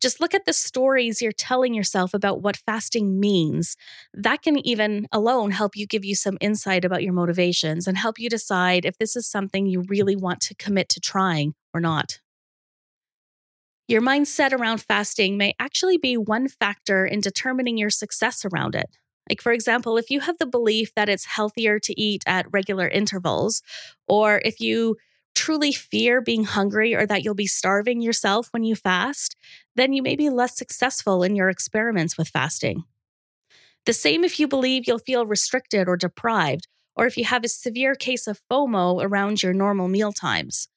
Just 0.00 0.20
look 0.20 0.34
at 0.34 0.46
the 0.46 0.52
stories 0.52 1.20
you're 1.20 1.32
telling 1.32 1.74
yourself 1.74 2.14
about 2.14 2.40
what 2.42 2.56
fasting 2.56 3.20
means. 3.20 3.76
That 4.14 4.42
can 4.42 4.64
even 4.66 5.06
alone 5.12 5.50
help 5.50 5.76
you 5.76 5.86
give 5.86 6.04
you 6.04 6.14
some 6.14 6.38
insight 6.40 6.84
about 6.84 7.02
your 7.02 7.12
motivations 7.12 7.86
and 7.86 7.98
help 7.98 8.18
you 8.18 8.30
decide 8.30 8.86
if 8.86 8.96
this 8.96 9.14
is 9.14 9.26
something 9.26 9.66
you 9.66 9.84
really 9.88 10.16
want 10.16 10.40
to 10.42 10.54
commit 10.54 10.88
to 10.90 11.00
trying 11.00 11.54
or 11.72 11.80
not. 11.80 12.20
Your 13.88 14.00
mindset 14.00 14.52
around 14.52 14.82
fasting 14.82 15.36
may 15.36 15.54
actually 15.58 15.98
be 15.98 16.16
one 16.16 16.46
factor 16.46 17.04
in 17.04 17.20
determining 17.20 17.76
your 17.76 17.90
success 17.90 18.44
around 18.44 18.76
it. 18.76 18.86
Like, 19.28 19.42
for 19.42 19.52
example, 19.52 19.96
if 19.96 20.10
you 20.10 20.20
have 20.20 20.38
the 20.38 20.46
belief 20.46 20.94
that 20.94 21.08
it's 21.08 21.24
healthier 21.24 21.78
to 21.80 22.00
eat 22.00 22.22
at 22.26 22.46
regular 22.52 22.88
intervals, 22.88 23.62
or 24.06 24.40
if 24.44 24.60
you 24.60 24.96
truly 25.34 25.72
fear 25.72 26.20
being 26.20 26.44
hungry 26.44 26.94
or 26.94 27.06
that 27.06 27.24
you'll 27.24 27.34
be 27.34 27.46
starving 27.46 28.00
yourself 28.00 28.48
when 28.52 28.64
you 28.64 28.74
fast, 28.74 29.36
then 29.76 29.92
you 29.92 30.02
may 30.02 30.16
be 30.16 30.30
less 30.30 30.56
successful 30.56 31.22
in 31.22 31.34
your 31.36 31.48
experiments 31.48 32.16
with 32.16 32.28
fasting. 32.28 32.84
The 33.86 33.92
same 33.92 34.24
if 34.24 34.38
you 34.38 34.46
believe 34.46 34.84
you'll 34.86 34.98
feel 34.98 35.26
restricted 35.26 35.88
or 35.88 35.96
deprived, 35.96 36.68
or 36.94 37.06
if 37.06 37.16
you 37.16 37.24
have 37.24 37.44
a 37.44 37.48
severe 37.48 37.94
case 37.94 38.26
of 38.26 38.40
FOMO 38.50 39.02
around 39.02 39.42
your 39.42 39.54
normal 39.54 39.88
meal 39.88 40.12
times. 40.12 40.68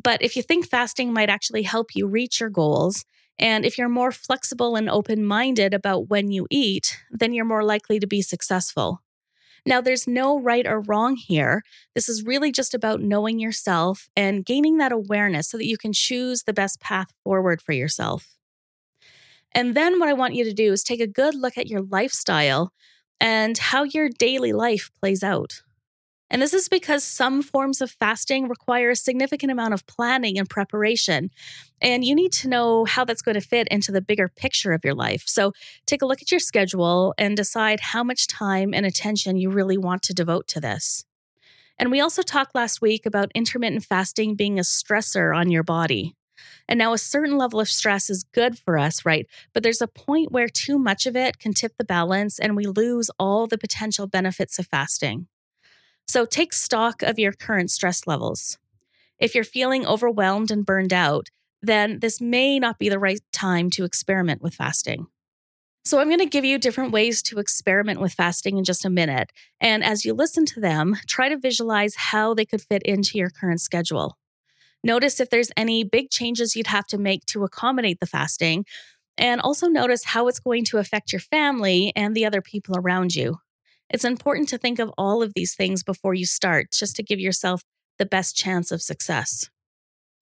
But 0.00 0.22
if 0.22 0.36
you 0.36 0.42
think 0.42 0.68
fasting 0.68 1.12
might 1.12 1.30
actually 1.30 1.62
help 1.62 1.94
you 1.94 2.06
reach 2.06 2.40
your 2.40 2.50
goals, 2.50 3.04
And 3.38 3.66
if 3.66 3.76
you're 3.76 3.90
more 3.90 4.12
flexible 4.12 4.76
and 4.76 4.88
open 4.88 5.22
minded 5.22 5.74
about 5.74 6.08
when 6.08 6.30
you 6.30 6.46
eat, 6.50 6.96
then 7.10 7.34
you're 7.34 7.44
more 7.44 7.62
likely 7.64 7.98
to 8.00 8.06
be 8.06 8.22
successful. 8.22 9.02
Now, 9.66 9.80
there's 9.80 10.06
no 10.06 10.40
right 10.40 10.66
or 10.66 10.80
wrong 10.80 11.16
here. 11.16 11.62
This 11.94 12.08
is 12.08 12.24
really 12.24 12.52
just 12.52 12.74
about 12.74 13.02
knowing 13.02 13.38
yourself 13.38 14.08
and 14.16 14.44
gaining 14.44 14.78
that 14.78 14.92
awareness 14.92 15.48
so 15.48 15.56
that 15.58 15.66
you 15.66 15.78
can 15.78 15.92
choose 15.92 16.44
the 16.44 16.52
best 16.54 16.80
path 16.80 17.08
forward 17.24 17.62
for 17.62 17.72
yourself. 17.72 18.36
And 19.52 19.74
then, 19.74 19.98
what 19.98 20.08
I 20.08 20.12
want 20.12 20.34
you 20.34 20.44
to 20.44 20.52
do 20.52 20.72
is 20.72 20.82
take 20.82 21.00
a 21.00 21.06
good 21.06 21.34
look 21.34 21.56
at 21.56 21.68
your 21.68 21.82
lifestyle 21.82 22.72
and 23.20 23.56
how 23.56 23.84
your 23.84 24.08
daily 24.08 24.52
life 24.52 24.90
plays 25.00 25.22
out. 25.22 25.62
And 26.28 26.42
this 26.42 26.52
is 26.52 26.68
because 26.68 27.04
some 27.04 27.40
forms 27.40 27.80
of 27.80 27.90
fasting 27.90 28.48
require 28.48 28.90
a 28.90 28.96
significant 28.96 29.52
amount 29.52 29.74
of 29.74 29.86
planning 29.86 30.38
and 30.38 30.48
preparation. 30.48 31.30
And 31.80 32.04
you 32.04 32.14
need 32.14 32.32
to 32.34 32.48
know 32.48 32.84
how 32.84 33.04
that's 33.04 33.22
going 33.22 33.36
to 33.36 33.40
fit 33.40 33.68
into 33.68 33.92
the 33.92 34.00
bigger 34.00 34.28
picture 34.28 34.72
of 34.72 34.84
your 34.84 34.94
life. 34.94 35.24
So 35.26 35.52
take 35.86 36.02
a 36.02 36.06
look 36.06 36.22
at 36.22 36.30
your 36.30 36.40
schedule 36.40 37.14
and 37.16 37.36
decide 37.36 37.80
how 37.80 38.02
much 38.02 38.26
time 38.26 38.74
and 38.74 38.84
attention 38.84 39.36
you 39.36 39.50
really 39.50 39.78
want 39.78 40.02
to 40.04 40.14
devote 40.14 40.48
to 40.48 40.60
this. 40.60 41.04
And 41.78 41.90
we 41.90 42.00
also 42.00 42.22
talked 42.22 42.54
last 42.54 42.80
week 42.80 43.06
about 43.06 43.30
intermittent 43.34 43.84
fasting 43.84 44.34
being 44.34 44.58
a 44.58 44.62
stressor 44.62 45.36
on 45.36 45.50
your 45.50 45.62
body. 45.62 46.14
And 46.68 46.78
now, 46.78 46.92
a 46.92 46.98
certain 46.98 47.38
level 47.38 47.60
of 47.60 47.68
stress 47.68 48.10
is 48.10 48.24
good 48.24 48.58
for 48.58 48.76
us, 48.76 49.06
right? 49.06 49.26
But 49.54 49.62
there's 49.62 49.80
a 49.80 49.88
point 49.88 50.32
where 50.32 50.48
too 50.48 50.78
much 50.78 51.06
of 51.06 51.16
it 51.16 51.38
can 51.38 51.54
tip 51.54 51.72
the 51.78 51.84
balance 51.84 52.38
and 52.38 52.56
we 52.56 52.66
lose 52.66 53.10
all 53.18 53.46
the 53.46 53.56
potential 53.56 54.06
benefits 54.06 54.58
of 54.58 54.66
fasting. 54.66 55.28
So 56.08 56.24
take 56.24 56.52
stock 56.52 57.02
of 57.02 57.18
your 57.18 57.32
current 57.32 57.70
stress 57.70 58.06
levels. 58.06 58.58
If 59.18 59.34
you're 59.34 59.44
feeling 59.44 59.86
overwhelmed 59.86 60.50
and 60.50 60.64
burned 60.64 60.92
out, 60.92 61.28
then 61.62 62.00
this 62.00 62.20
may 62.20 62.58
not 62.58 62.78
be 62.78 62.88
the 62.88 62.98
right 62.98 63.20
time 63.32 63.70
to 63.70 63.84
experiment 63.84 64.42
with 64.42 64.54
fasting. 64.54 65.06
So, 65.84 66.00
I'm 66.00 66.08
going 66.08 66.18
to 66.18 66.26
give 66.26 66.44
you 66.44 66.58
different 66.58 66.90
ways 66.90 67.22
to 67.22 67.38
experiment 67.38 68.00
with 68.00 68.12
fasting 68.12 68.58
in 68.58 68.64
just 68.64 68.84
a 68.84 68.90
minute. 68.90 69.30
And 69.60 69.84
as 69.84 70.04
you 70.04 70.14
listen 70.14 70.44
to 70.46 70.60
them, 70.60 70.96
try 71.06 71.28
to 71.28 71.38
visualize 71.38 71.94
how 71.94 72.34
they 72.34 72.44
could 72.44 72.60
fit 72.60 72.82
into 72.82 73.18
your 73.18 73.30
current 73.30 73.60
schedule. 73.60 74.18
Notice 74.82 75.20
if 75.20 75.30
there's 75.30 75.52
any 75.56 75.84
big 75.84 76.10
changes 76.10 76.56
you'd 76.56 76.66
have 76.66 76.88
to 76.88 76.98
make 76.98 77.24
to 77.26 77.44
accommodate 77.44 78.00
the 78.00 78.06
fasting. 78.06 78.64
And 79.16 79.40
also 79.40 79.68
notice 79.68 80.04
how 80.04 80.26
it's 80.26 80.40
going 80.40 80.64
to 80.66 80.78
affect 80.78 81.12
your 81.12 81.20
family 81.20 81.92
and 81.94 82.16
the 82.16 82.26
other 82.26 82.42
people 82.42 82.76
around 82.76 83.14
you. 83.14 83.38
It's 83.90 84.04
important 84.04 84.48
to 84.50 84.58
think 84.58 84.78
of 84.78 84.92
all 84.98 85.22
of 85.22 85.32
these 85.34 85.54
things 85.54 85.82
before 85.82 86.14
you 86.14 86.26
start, 86.26 86.72
just 86.72 86.96
to 86.96 87.02
give 87.02 87.20
yourself 87.20 87.62
the 87.98 88.06
best 88.06 88.36
chance 88.36 88.70
of 88.70 88.82
success. 88.82 89.48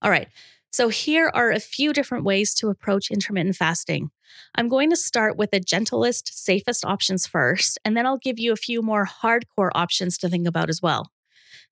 All 0.02 0.10
right, 0.10 0.28
so 0.72 0.88
here 0.88 1.30
are 1.34 1.50
a 1.50 1.60
few 1.60 1.92
different 1.92 2.24
ways 2.24 2.52
to 2.54 2.68
approach 2.68 3.10
intermittent 3.10 3.56
fasting. 3.56 4.10
I'm 4.56 4.68
going 4.68 4.90
to 4.90 4.96
start 4.96 5.36
with 5.36 5.50
the 5.50 5.60
gentlest, 5.60 6.44
safest 6.44 6.84
options 6.84 7.26
first, 7.26 7.78
and 7.84 7.96
then 7.96 8.06
I'll 8.06 8.18
give 8.18 8.38
you 8.38 8.52
a 8.52 8.56
few 8.56 8.82
more 8.82 9.06
hardcore 9.06 9.70
options 9.74 10.18
to 10.18 10.28
think 10.28 10.46
about 10.46 10.68
as 10.68 10.82
well. 10.82 11.10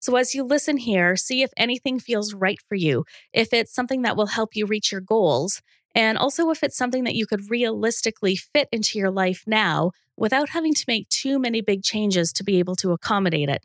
So, 0.00 0.16
as 0.16 0.34
you 0.34 0.44
listen 0.44 0.76
here, 0.78 1.16
see 1.16 1.42
if 1.42 1.50
anything 1.56 1.98
feels 1.98 2.34
right 2.34 2.58
for 2.68 2.74
you, 2.74 3.04
if 3.32 3.52
it's 3.52 3.74
something 3.74 4.02
that 4.02 4.16
will 4.16 4.26
help 4.26 4.54
you 4.54 4.66
reach 4.66 4.92
your 4.92 5.00
goals, 5.00 5.60
and 5.94 6.16
also 6.16 6.50
if 6.50 6.62
it's 6.62 6.76
something 6.76 7.04
that 7.04 7.14
you 7.14 7.26
could 7.26 7.50
realistically 7.50 8.36
fit 8.36 8.68
into 8.72 8.98
your 8.98 9.10
life 9.10 9.44
now 9.46 9.92
without 10.16 10.50
having 10.50 10.74
to 10.74 10.84
make 10.88 11.08
too 11.08 11.38
many 11.38 11.60
big 11.60 11.82
changes 11.82 12.32
to 12.32 12.44
be 12.44 12.58
able 12.58 12.76
to 12.76 12.92
accommodate 12.92 13.48
it. 13.48 13.64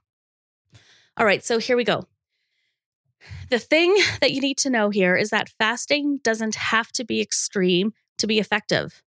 All 1.16 1.26
right, 1.26 1.44
so 1.44 1.58
here 1.58 1.78
we 1.78 1.84
go. 1.84 2.04
The 3.50 3.60
thing 3.60 3.96
that 4.22 4.32
you 4.32 4.42
need 4.42 4.58
to 4.60 4.70
know 4.70 4.90
here 4.90 5.16
is 5.16 5.30
that 5.30 5.50
fasting 5.58 6.20
doesn't 6.24 6.56
have 6.56 6.92
to 6.94 7.06
be 7.06 7.22
extreme 7.22 7.94
to 8.18 8.28
be 8.28 8.40
effective. 8.40 9.04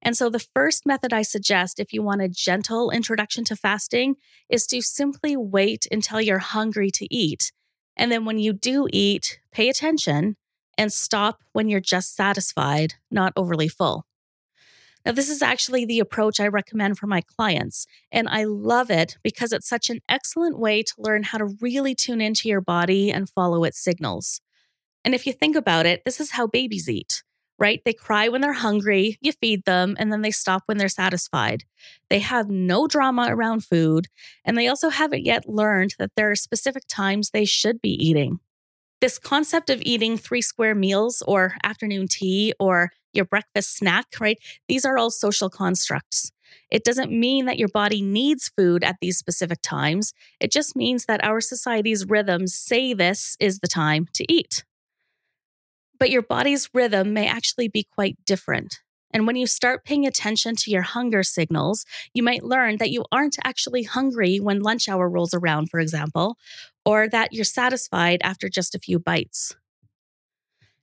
And 0.00 0.16
so, 0.16 0.30
the 0.30 0.38
first 0.54 0.86
method 0.86 1.12
I 1.12 1.22
suggest 1.22 1.80
if 1.80 1.92
you 1.92 2.04
want 2.04 2.22
a 2.22 2.28
gentle 2.28 2.90
introduction 2.90 3.42
to 3.46 3.56
fasting 3.56 4.14
is 4.48 4.64
to 4.68 4.80
simply 4.80 5.36
wait 5.36 5.88
until 5.90 6.20
you're 6.20 6.38
hungry 6.38 6.90
to 6.92 7.12
eat. 7.12 7.50
And 7.96 8.12
then, 8.12 8.24
when 8.24 8.38
you 8.38 8.52
do 8.52 8.86
eat, 8.92 9.40
pay 9.50 9.68
attention 9.68 10.36
and 10.78 10.92
stop 10.92 11.42
when 11.52 11.68
you're 11.68 11.80
just 11.80 12.16
satisfied, 12.16 12.94
not 13.10 13.32
overly 13.36 13.68
full. 13.68 14.06
Now, 15.04 15.12
this 15.12 15.28
is 15.28 15.42
actually 15.42 15.84
the 15.84 16.00
approach 16.00 16.38
I 16.38 16.48
recommend 16.48 16.98
for 16.98 17.06
my 17.06 17.20
clients, 17.22 17.86
and 18.12 18.28
I 18.28 18.44
love 18.44 18.90
it 18.90 19.16
because 19.22 19.52
it's 19.52 19.68
such 19.68 19.90
an 19.90 20.00
excellent 20.08 20.58
way 20.58 20.82
to 20.82 20.94
learn 20.98 21.22
how 21.24 21.38
to 21.38 21.56
really 21.60 21.94
tune 21.94 22.20
into 22.20 22.48
your 22.48 22.60
body 22.60 23.10
and 23.10 23.28
follow 23.28 23.64
its 23.64 23.82
signals. 23.82 24.40
And 25.04 25.14
if 25.14 25.26
you 25.26 25.32
think 25.32 25.56
about 25.56 25.86
it, 25.86 26.02
this 26.04 26.20
is 26.20 26.32
how 26.32 26.46
babies 26.46 26.88
eat, 26.88 27.22
right? 27.58 27.80
They 27.84 27.94
cry 27.94 28.28
when 28.28 28.40
they're 28.40 28.52
hungry, 28.52 29.16
you 29.20 29.32
feed 29.32 29.64
them, 29.64 29.96
and 29.98 30.12
then 30.12 30.22
they 30.22 30.30
stop 30.32 30.64
when 30.66 30.76
they're 30.76 30.88
satisfied. 30.88 31.64
They 32.10 32.18
have 32.18 32.50
no 32.50 32.86
drama 32.86 33.28
around 33.30 33.64
food, 33.64 34.08
and 34.44 34.58
they 34.58 34.68
also 34.68 34.90
haven't 34.90 35.24
yet 35.24 35.48
learned 35.48 35.94
that 35.98 36.10
there 36.16 36.30
are 36.30 36.36
specific 36.36 36.82
times 36.88 37.30
they 37.30 37.44
should 37.44 37.80
be 37.80 37.90
eating. 37.90 38.40
This 39.00 39.18
concept 39.18 39.70
of 39.70 39.80
eating 39.82 40.16
three 40.16 40.42
square 40.42 40.74
meals 40.74 41.22
or 41.26 41.54
afternoon 41.62 42.08
tea 42.08 42.52
or 42.58 42.90
your 43.12 43.24
breakfast 43.24 43.76
snack, 43.76 44.06
right? 44.20 44.38
These 44.68 44.84
are 44.84 44.98
all 44.98 45.10
social 45.10 45.48
constructs. 45.48 46.30
It 46.70 46.84
doesn't 46.84 47.12
mean 47.12 47.46
that 47.46 47.58
your 47.58 47.68
body 47.68 48.02
needs 48.02 48.48
food 48.48 48.84
at 48.84 48.96
these 49.00 49.18
specific 49.18 49.60
times. 49.62 50.12
It 50.40 50.50
just 50.50 50.76
means 50.76 51.06
that 51.06 51.24
our 51.24 51.40
society's 51.40 52.06
rhythms 52.06 52.54
say 52.54 52.92
this 52.92 53.36
is 53.40 53.60
the 53.60 53.68
time 53.68 54.06
to 54.14 54.24
eat. 54.32 54.64
But 55.98 56.10
your 56.10 56.22
body's 56.22 56.68
rhythm 56.72 57.12
may 57.12 57.26
actually 57.26 57.68
be 57.68 57.86
quite 57.92 58.16
different. 58.24 58.80
And 59.12 59.26
when 59.26 59.36
you 59.36 59.46
start 59.46 59.84
paying 59.84 60.06
attention 60.06 60.54
to 60.56 60.70
your 60.70 60.82
hunger 60.82 61.22
signals, 61.22 61.84
you 62.12 62.22
might 62.22 62.44
learn 62.44 62.76
that 62.76 62.90
you 62.90 63.04
aren't 63.10 63.36
actually 63.42 63.84
hungry 63.84 64.38
when 64.38 64.60
lunch 64.60 64.88
hour 64.88 65.08
rolls 65.08 65.32
around, 65.32 65.70
for 65.70 65.80
example, 65.80 66.36
or 66.84 67.08
that 67.08 67.32
you're 67.32 67.44
satisfied 67.44 68.20
after 68.22 68.48
just 68.48 68.74
a 68.74 68.78
few 68.78 68.98
bites. 68.98 69.56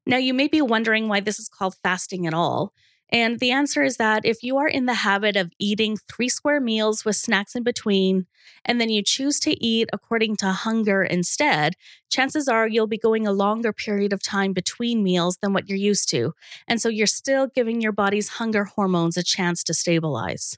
Now, 0.08 0.18
you 0.18 0.34
may 0.34 0.48
be 0.48 0.62
wondering 0.62 1.08
why 1.08 1.20
this 1.20 1.40
is 1.40 1.50
called 1.50 1.76
fasting 1.84 2.28
at 2.28 2.34
all. 2.34 2.74
And 3.10 3.40
the 3.40 3.52
answer 3.52 3.84
is 3.84 3.98
that 3.98 4.26
if 4.26 4.42
you 4.42 4.58
are 4.58 4.68
in 4.68 4.88
the 4.88 4.96
habit 4.96 5.36
of 5.36 5.52
eating 5.60 5.98
three 6.12 6.30
square 6.30 6.60
meals 6.60 7.06
with 7.06 7.16
snacks 7.16 7.56
in 7.56 7.64
between, 7.64 8.26
and 8.64 8.82
then 8.82 8.90
you 8.90 9.04
choose 9.04 9.40
to 9.42 9.64
eat 9.64 9.90
according 9.94 10.38
to 10.38 10.48
hunger 10.48 11.04
instead, 11.04 11.76
chances 12.10 12.48
are 12.48 12.68
you'll 12.68 12.88
be 12.88 12.98
going 12.98 13.28
a 13.28 13.32
longer 13.32 13.72
period 13.72 14.12
of 14.12 14.24
time 14.24 14.54
between 14.54 15.04
meals 15.04 15.38
than 15.42 15.54
what 15.54 15.70
you're 15.70 15.78
used 15.78 16.10
to. 16.10 16.34
And 16.68 16.82
so 16.82 16.90
you're 16.90 17.08
still 17.08 17.48
giving 17.48 17.80
your 17.80 17.92
body's 17.92 18.30
hunger 18.30 18.66
hormones 18.66 19.18
a 19.18 19.24
chance 19.24 19.64
to 19.66 19.74
stabilize. 19.74 20.58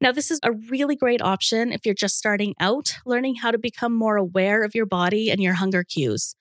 Now, 0.00 0.12
this 0.12 0.30
is 0.30 0.40
a 0.42 0.52
really 0.52 0.96
great 0.96 1.22
option 1.22 1.72
if 1.72 1.84
you're 1.84 1.94
just 1.94 2.16
starting 2.16 2.54
out, 2.60 2.96
learning 3.06 3.36
how 3.36 3.50
to 3.50 3.58
become 3.58 3.94
more 3.94 4.16
aware 4.16 4.62
of 4.62 4.74
your 4.74 4.86
body 4.86 5.30
and 5.30 5.42
your 5.42 5.54
hunger 5.54 5.84
cues. 5.84 6.34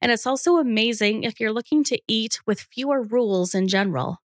And 0.00 0.12
it's 0.12 0.26
also 0.26 0.56
amazing 0.56 1.24
if 1.24 1.40
you're 1.40 1.52
looking 1.52 1.84
to 1.84 1.98
eat 2.06 2.40
with 2.46 2.60
fewer 2.60 3.02
rules 3.02 3.54
in 3.54 3.68
general. 3.68 4.20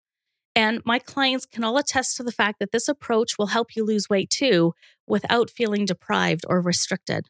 And 0.58 0.82
my 0.86 0.98
clients 0.98 1.46
can 1.46 1.64
all 1.64 1.78
attest 1.78 2.18
to 2.18 2.24
the 2.24 2.32
fact 2.32 2.58
that 2.58 2.72
this 2.72 2.90
approach 2.90 3.38
will 3.38 3.48
help 3.48 3.76
you 3.76 3.86
lose 3.86 4.10
weight 4.10 4.32
too 4.32 4.74
without 5.06 5.52
feeling 5.52 5.86
deprived 5.86 6.46
or 6.50 6.62
restricted. 6.62 7.28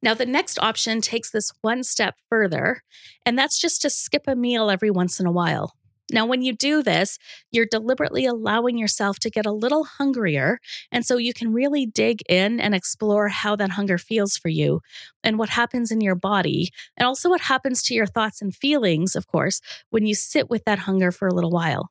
Now, 0.00 0.14
the 0.14 0.24
next 0.24 0.60
option 0.60 1.00
takes 1.00 1.32
this 1.32 1.50
one 1.60 1.82
step 1.82 2.14
further, 2.30 2.82
and 3.26 3.36
that's 3.36 3.58
just 3.58 3.82
to 3.82 3.90
skip 3.90 4.28
a 4.28 4.36
meal 4.36 4.70
every 4.70 4.92
once 4.92 5.18
in 5.18 5.26
a 5.26 5.32
while. 5.32 5.74
Now, 6.10 6.24
when 6.24 6.40
you 6.40 6.54
do 6.54 6.82
this, 6.82 7.18
you're 7.50 7.66
deliberately 7.66 8.24
allowing 8.24 8.78
yourself 8.78 9.18
to 9.20 9.30
get 9.30 9.44
a 9.44 9.52
little 9.52 9.84
hungrier. 9.84 10.58
And 10.90 11.04
so 11.04 11.18
you 11.18 11.34
can 11.34 11.52
really 11.52 11.84
dig 11.84 12.22
in 12.28 12.60
and 12.60 12.74
explore 12.74 13.28
how 13.28 13.56
that 13.56 13.72
hunger 13.72 13.98
feels 13.98 14.36
for 14.36 14.48
you 14.48 14.80
and 15.22 15.38
what 15.38 15.50
happens 15.50 15.90
in 15.90 16.00
your 16.00 16.14
body, 16.14 16.70
and 16.96 17.06
also 17.06 17.28
what 17.28 17.42
happens 17.42 17.82
to 17.82 17.94
your 17.94 18.06
thoughts 18.06 18.40
and 18.40 18.54
feelings, 18.54 19.14
of 19.14 19.26
course, 19.26 19.60
when 19.90 20.06
you 20.06 20.14
sit 20.14 20.48
with 20.48 20.64
that 20.64 20.80
hunger 20.80 21.12
for 21.12 21.28
a 21.28 21.34
little 21.34 21.50
while. 21.50 21.90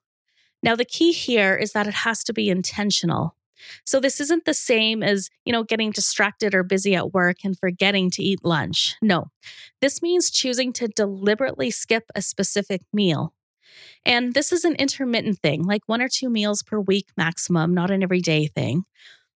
Now, 0.63 0.75
the 0.75 0.85
key 0.85 1.11
here 1.11 1.55
is 1.55 1.73
that 1.73 1.87
it 1.87 1.93
has 1.93 2.23
to 2.23 2.33
be 2.33 2.49
intentional. 2.49 3.35
So 3.85 3.99
this 3.99 4.19
isn't 4.19 4.45
the 4.45 4.53
same 4.53 5.03
as, 5.03 5.29
you 5.45 5.51
know, 5.51 5.63
getting 5.63 5.91
distracted 5.91 6.53
or 6.53 6.63
busy 6.63 6.95
at 6.95 7.13
work 7.13 7.37
and 7.43 7.57
forgetting 7.57 8.09
to 8.11 8.23
eat 8.23 8.43
lunch. 8.43 8.95
No. 9.01 9.25
This 9.81 10.01
means 10.01 10.29
choosing 10.29 10.73
to 10.73 10.87
deliberately 10.87 11.71
skip 11.71 12.05
a 12.15 12.21
specific 12.21 12.81
meal 12.93 13.33
and 14.05 14.33
this 14.33 14.51
is 14.51 14.63
an 14.63 14.75
intermittent 14.75 15.39
thing, 15.39 15.63
like 15.63 15.81
one 15.85 16.01
or 16.01 16.09
two 16.09 16.29
meals 16.29 16.63
per 16.63 16.79
week 16.79 17.07
maximum, 17.17 17.73
not 17.73 17.91
an 17.91 18.03
everyday 18.03 18.47
thing. 18.47 18.83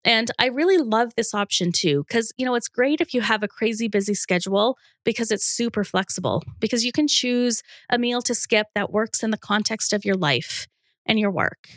And 0.06 0.32
I 0.40 0.46
really 0.48 0.78
love 0.78 1.16
this 1.16 1.34
option 1.34 1.72
too, 1.74 2.06
because, 2.08 2.32
you 2.38 2.46
know, 2.46 2.56
it's 2.56 2.70
great 2.70 3.02
if 3.02 3.14
you 3.14 3.22
have 3.22 3.44
a 3.44 3.50
crazy 3.50 3.88
busy 3.90 4.14
schedule 4.14 4.78
because 5.04 5.30
it's 5.30 5.46
super 5.46 5.84
flexible, 5.84 6.42
because 6.60 6.86
you 6.86 6.94
can 6.94 7.08
choose 7.08 7.62
a 7.90 7.98
meal 7.98 8.22
to 8.22 8.34
skip 8.34 8.68
that 8.76 8.92
works 8.92 9.24
in 9.24 9.32
the 9.32 9.38
context 9.38 9.92
of 9.92 10.06
your 10.06 10.16
life 10.16 10.68
and 11.06 11.20
your 11.20 11.32
work. 11.32 11.68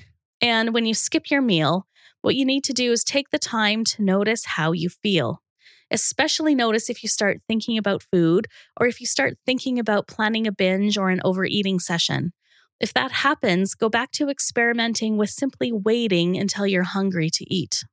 And 0.40 0.72
when 0.72 0.86
you 0.86 0.94
skip 0.94 1.30
your 1.30 1.42
meal, 1.42 1.86
what 2.20 2.36
you 2.36 2.44
need 2.44 2.62
to 2.64 2.72
do 2.72 2.92
is 2.92 3.02
take 3.02 3.30
the 3.30 3.38
time 3.38 3.82
to 3.84 4.02
notice 4.02 4.44
how 4.44 4.70
you 4.70 4.88
feel. 4.88 5.42
Especially 5.90 6.54
notice 6.54 6.88
if 6.88 7.02
you 7.02 7.08
start 7.08 7.40
thinking 7.48 7.76
about 7.76 8.04
food 8.12 8.46
or 8.78 8.86
if 8.86 9.00
you 9.00 9.06
start 9.06 9.34
thinking 9.44 9.78
about 9.78 10.06
planning 10.06 10.46
a 10.46 10.52
binge 10.52 10.96
or 10.96 11.10
an 11.10 11.20
overeating 11.24 11.80
session 11.80 12.32
If 12.82 12.92
that 12.94 13.12
happens, 13.12 13.74
go 13.76 13.88
back 13.88 14.10
to 14.12 14.28
experimenting 14.28 15.16
with 15.16 15.30
simply 15.30 15.70
waiting 15.70 16.36
until 16.36 16.66
you're 16.66 16.82
hungry 16.82 17.30
to 17.30 17.44
eat. 17.48 17.84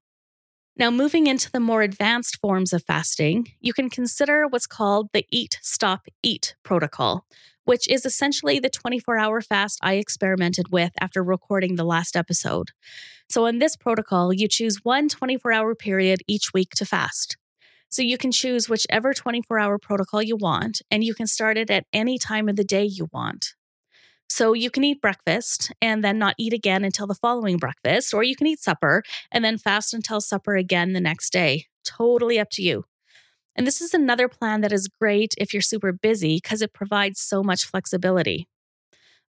Now, 0.75 0.89
moving 0.89 1.27
into 1.27 1.51
the 1.51 1.59
more 1.59 1.83
advanced 1.83 2.39
forms 2.41 2.73
of 2.73 2.83
fasting, 2.83 3.49
you 3.59 3.71
can 3.71 3.91
consider 3.91 4.47
what's 4.47 4.65
called 4.65 5.09
the 5.13 5.27
Eat, 5.31 5.59
Stop, 5.61 6.07
Eat 6.23 6.55
protocol, 6.63 7.27
which 7.65 7.87
is 7.87 8.03
essentially 8.03 8.59
the 8.59 8.69
24 8.69 9.15
hour 9.15 9.41
fast 9.41 9.77
I 9.83 9.95
experimented 9.95 10.71
with 10.71 10.93
after 10.99 11.21
recording 11.21 11.75
the 11.75 11.83
last 11.83 12.15
episode. 12.15 12.71
So, 13.29 13.45
in 13.45 13.59
this 13.59 13.75
protocol, 13.75 14.33
you 14.33 14.47
choose 14.47 14.79
one 14.81 15.07
24 15.07 15.51
hour 15.51 15.75
period 15.75 16.21
each 16.27 16.51
week 16.51 16.71
to 16.77 16.85
fast. 16.85 17.37
So, 17.89 18.01
you 18.01 18.17
can 18.17 18.31
choose 18.31 18.67
whichever 18.67 19.13
24 19.13 19.59
hour 19.59 19.77
protocol 19.77 20.23
you 20.23 20.35
want, 20.35 20.81
and 20.89 21.03
you 21.03 21.13
can 21.13 21.27
start 21.27 21.57
it 21.57 21.69
at 21.69 21.85
any 21.93 22.17
time 22.17 22.49
of 22.49 22.55
the 22.55 22.63
day 22.63 22.85
you 22.85 23.07
want. 23.13 23.53
So 24.29 24.53
you 24.53 24.69
can 24.69 24.83
eat 24.83 25.01
breakfast 25.01 25.71
and 25.81 26.03
then 26.03 26.19
not 26.19 26.35
eat 26.37 26.53
again 26.53 26.83
until 26.83 27.07
the 27.07 27.15
following 27.15 27.57
breakfast, 27.57 28.13
or 28.13 28.23
you 28.23 28.35
can 28.35 28.47
eat 28.47 28.59
supper 28.59 29.03
and 29.31 29.43
then 29.43 29.57
fast 29.57 29.93
until 29.93 30.21
supper 30.21 30.55
again 30.55 30.93
the 30.93 31.01
next 31.01 31.33
day. 31.33 31.65
Totally 31.83 32.39
up 32.39 32.49
to 32.51 32.61
you. 32.61 32.85
And 33.55 33.65
this 33.65 33.81
is 33.81 33.93
another 33.93 34.29
plan 34.29 34.61
that 34.61 34.71
is 34.71 34.87
great 34.87 35.33
if 35.37 35.53
you're 35.53 35.61
super 35.61 35.91
busy 35.91 36.39
because 36.41 36.61
it 36.61 36.73
provides 36.73 37.19
so 37.19 37.43
much 37.43 37.65
flexibility. 37.65 38.47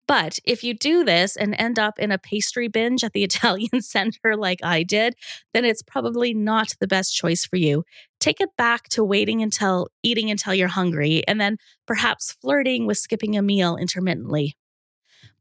But 0.07 0.39
if 0.45 0.63
you 0.63 0.73
do 0.73 1.03
this 1.03 1.35
and 1.35 1.53
end 1.59 1.77
up 1.77 1.99
in 1.99 2.11
a 2.11 2.17
pastry 2.17 2.67
binge 2.67 3.03
at 3.03 3.13
the 3.13 3.23
Italian 3.25 3.81
center 3.81 4.35
like 4.35 4.59
I 4.63 4.83
did, 4.83 5.15
then 5.53 5.65
it's 5.65 5.83
probably 5.83 6.33
not 6.33 6.73
the 6.79 6.87
best 6.87 7.15
choice 7.15 7.45
for 7.45 7.57
you. 7.57 7.83
Take 8.19 8.41
it 8.41 8.49
back 8.57 8.89
to 8.89 9.03
waiting 9.03 9.41
until 9.41 9.89
eating 10.03 10.31
until 10.31 10.53
you're 10.53 10.69
hungry 10.69 11.23
and 11.27 11.39
then 11.39 11.57
perhaps 11.85 12.35
flirting 12.41 12.87
with 12.87 12.97
skipping 12.97 13.37
a 13.37 13.41
meal 13.41 13.77
intermittently. 13.77 14.55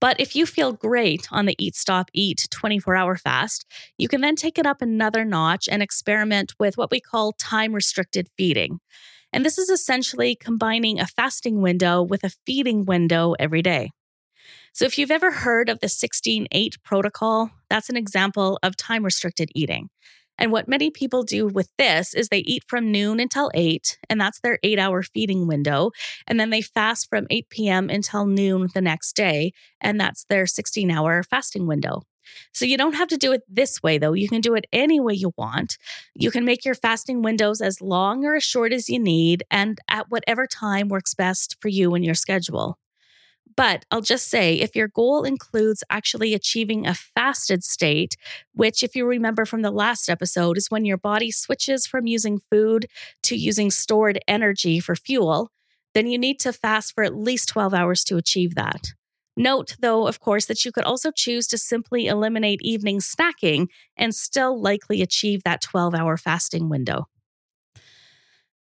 But 0.01 0.21
if 0.21 0.37
you 0.37 0.47
feel 0.47 0.73
great 0.73 1.27
on 1.31 1.47
the 1.47 1.57
Eat 1.59 1.75
Stop 1.75 2.11
Eat 2.13 2.47
24 2.51 2.97
hour 2.97 3.17
fast, 3.17 3.65
you 3.97 4.09
can 4.09 4.21
then 4.21 4.37
take 4.37 4.59
it 4.59 4.67
up 4.67 4.83
another 4.83 5.25
notch 5.25 5.69
and 5.71 5.83
experiment 5.83 6.55
with 6.59 6.77
what 6.77 6.91
we 6.91 7.01
call 7.01 7.33
time 7.33 7.73
restricted 7.73 8.29
feeding. 8.37 8.81
And 9.33 9.45
this 9.45 9.59
is 9.59 9.69
essentially 9.69 10.35
combining 10.35 11.01
a 11.01 11.07
fasting 11.07 11.61
window 11.61 12.03
with 12.03 12.25
a 12.25 12.33
feeding 12.47 12.85
window 12.85 13.35
every 13.39 13.63
day. 13.63 13.91
So, 14.73 14.85
if 14.85 14.99
you've 14.99 15.11
ever 15.11 15.31
heard 15.31 15.69
of 15.69 15.81
the 15.81 15.89
16 15.89 16.47
8 16.53 16.77
protocol, 16.85 17.51
that's 17.71 17.89
an 17.89 17.97
example 17.97 18.59
of 18.63 18.77
time 18.77 19.05
restricted 19.05 19.51
eating. 19.55 19.89
And 20.39 20.53
what 20.53 20.69
many 20.69 20.91
people 20.91 21.23
do 21.23 21.47
with 21.47 21.71
this 21.79 22.15
is 22.15 22.29
they 22.29 22.39
eat 22.39 22.65
from 22.67 22.93
noon 22.93 23.21
until 23.21 23.51
8, 23.55 23.99
and 24.11 24.21
that's 24.21 24.41
their 24.41 24.59
eight 24.63 24.79
hour 24.79 25.03
feeding 25.03 25.47
window. 25.47 25.91
And 26.27 26.39
then 26.39 26.51
they 26.51 26.63
fast 26.63 27.09
from 27.09 27.27
8 27.31 27.49
p.m. 27.51 27.91
until 27.91 28.27
noon 28.27 28.69
the 28.75 28.81
next 28.81 29.15
day, 29.15 29.53
and 29.81 30.01
that's 30.01 30.25
their 30.25 30.47
16 30.47 30.91
hour 30.91 31.23
fasting 31.23 31.67
window. 31.67 32.03
So 32.53 32.65
you 32.65 32.77
don't 32.77 32.95
have 32.95 33.09
to 33.09 33.17
do 33.17 33.33
it 33.33 33.43
this 33.49 33.83
way, 33.83 33.99
though. 33.99 34.13
You 34.13 34.29
can 34.29 34.41
do 34.41 34.55
it 34.55 34.67
any 34.73 35.01
way 35.01 35.15
you 35.15 35.33
want. 35.37 35.79
You 36.15 36.31
can 36.31 36.45
make 36.45 36.65
your 36.65 36.75
fasting 36.75 37.23
windows 37.23 37.61
as 37.61 37.81
long 37.81 38.25
or 38.25 38.35
as 38.35 38.45
short 38.45 38.73
as 38.73 38.89
you 38.89 38.99
need, 38.99 39.45
and 39.51 39.79
at 39.89 40.11
whatever 40.11 40.47
time 40.47 40.89
works 40.89 41.15
best 41.15 41.57
for 41.61 41.69
you 41.69 41.95
and 41.95 42.05
your 42.05 42.15
schedule. 42.15 42.79
But 43.57 43.87
I'll 43.91 44.03
just 44.03 44.29
say 44.29 44.57
if 44.57 44.77
your 44.77 44.89
goal 44.89 45.25
includes 45.25 45.83
actually 45.89 46.35
achieving 46.35 46.87
a 46.87 46.95
fasted 46.95 47.65
state, 47.65 48.17
which, 48.53 48.83
if 48.83 48.95
you 48.95 49.07
remember 49.07 49.47
from 49.47 49.63
the 49.63 49.71
last 49.71 50.11
episode, 50.11 50.59
is 50.59 50.71
when 50.71 50.85
your 50.85 50.99
body 50.99 51.31
switches 51.31 51.87
from 51.87 52.07
using 52.07 52.41
food 52.51 52.87
to 53.23 53.35
using 53.35 53.71
stored 53.71 54.21
energy 54.29 54.79
for 54.79 54.95
fuel, 54.95 55.51
then 55.95 56.07
you 56.07 56.19
need 56.19 56.39
to 56.41 56.53
fast 56.53 56.95
for 56.95 57.03
at 57.03 57.17
least 57.17 57.49
12 57.49 57.73
hours 57.73 58.05
to 58.05 58.19
achieve 58.19 58.55
that. 58.55 58.93
Note, 59.39 59.77
though, 59.81 60.07
of 60.07 60.21
course, 60.21 60.47
that 60.47 60.65
you 60.65 60.73
could 60.73 60.85
also 60.85 61.11
choose 61.11 61.47
to 61.47 61.59
simply 61.59 62.07
eliminate 62.07 62.61
evening 62.63 63.01
snacking 63.01 63.69
and 63.97 64.15
still 64.15 64.61
likely 64.61 65.01
achieve 65.03 65.43
that 65.45 65.63
12 65.63 65.95
hour 65.95 66.17
fasting 66.17 66.69
window. 66.69 67.07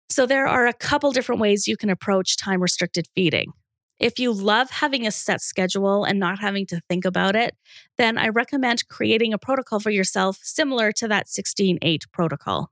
So, 0.09 0.25
there 0.25 0.47
are 0.47 0.67
a 0.67 0.73
couple 0.73 1.11
different 1.11 1.41
ways 1.41 1.67
you 1.67 1.77
can 1.77 1.89
approach 1.89 2.37
time 2.37 2.61
restricted 2.61 3.07
feeding. 3.15 3.53
If 3.99 4.19
you 4.19 4.31
love 4.33 4.69
having 4.69 5.07
a 5.07 5.11
set 5.11 5.41
schedule 5.41 6.03
and 6.03 6.19
not 6.19 6.39
having 6.39 6.65
to 6.67 6.81
think 6.89 7.05
about 7.05 7.35
it, 7.35 7.55
then 7.97 8.17
I 8.17 8.27
recommend 8.29 8.87
creating 8.87 9.33
a 9.33 9.37
protocol 9.37 9.79
for 9.79 9.89
yourself 9.89 10.39
similar 10.41 10.91
to 10.93 11.07
that 11.07 11.29
16 11.29 11.79
8 11.81 12.05
protocol. 12.11 12.71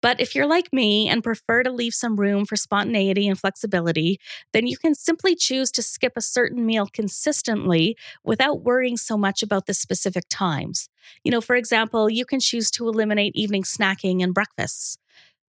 But 0.00 0.20
if 0.20 0.34
you're 0.34 0.46
like 0.46 0.72
me 0.72 1.08
and 1.08 1.24
prefer 1.24 1.62
to 1.64 1.72
leave 1.72 1.92
some 1.92 2.16
room 2.16 2.46
for 2.46 2.54
spontaneity 2.54 3.26
and 3.26 3.38
flexibility, 3.38 4.20
then 4.52 4.66
you 4.66 4.76
can 4.76 4.94
simply 4.94 5.34
choose 5.34 5.72
to 5.72 5.82
skip 5.82 6.12
a 6.16 6.20
certain 6.20 6.64
meal 6.64 6.86
consistently 6.86 7.96
without 8.22 8.62
worrying 8.62 8.96
so 8.96 9.16
much 9.18 9.42
about 9.42 9.66
the 9.66 9.74
specific 9.74 10.24
times. 10.30 10.88
You 11.24 11.32
know, 11.32 11.40
for 11.40 11.56
example, 11.56 12.08
you 12.08 12.24
can 12.24 12.38
choose 12.38 12.70
to 12.72 12.88
eliminate 12.88 13.34
evening 13.34 13.64
snacking 13.64 14.22
and 14.22 14.32
breakfasts. 14.32 14.98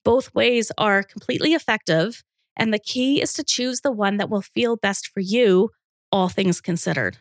Both 0.03 0.33
ways 0.35 0.71
are 0.77 1.03
completely 1.03 1.53
effective 1.53 2.23
and 2.55 2.73
the 2.73 2.79
key 2.79 3.21
is 3.21 3.33
to 3.33 3.43
choose 3.43 3.81
the 3.81 3.91
one 3.91 4.17
that 4.17 4.29
will 4.29 4.41
feel 4.41 4.75
best 4.77 5.07
for 5.07 5.19
you, 5.19 5.69
all 6.11 6.29
things 6.29 6.61
considered. 6.61 7.17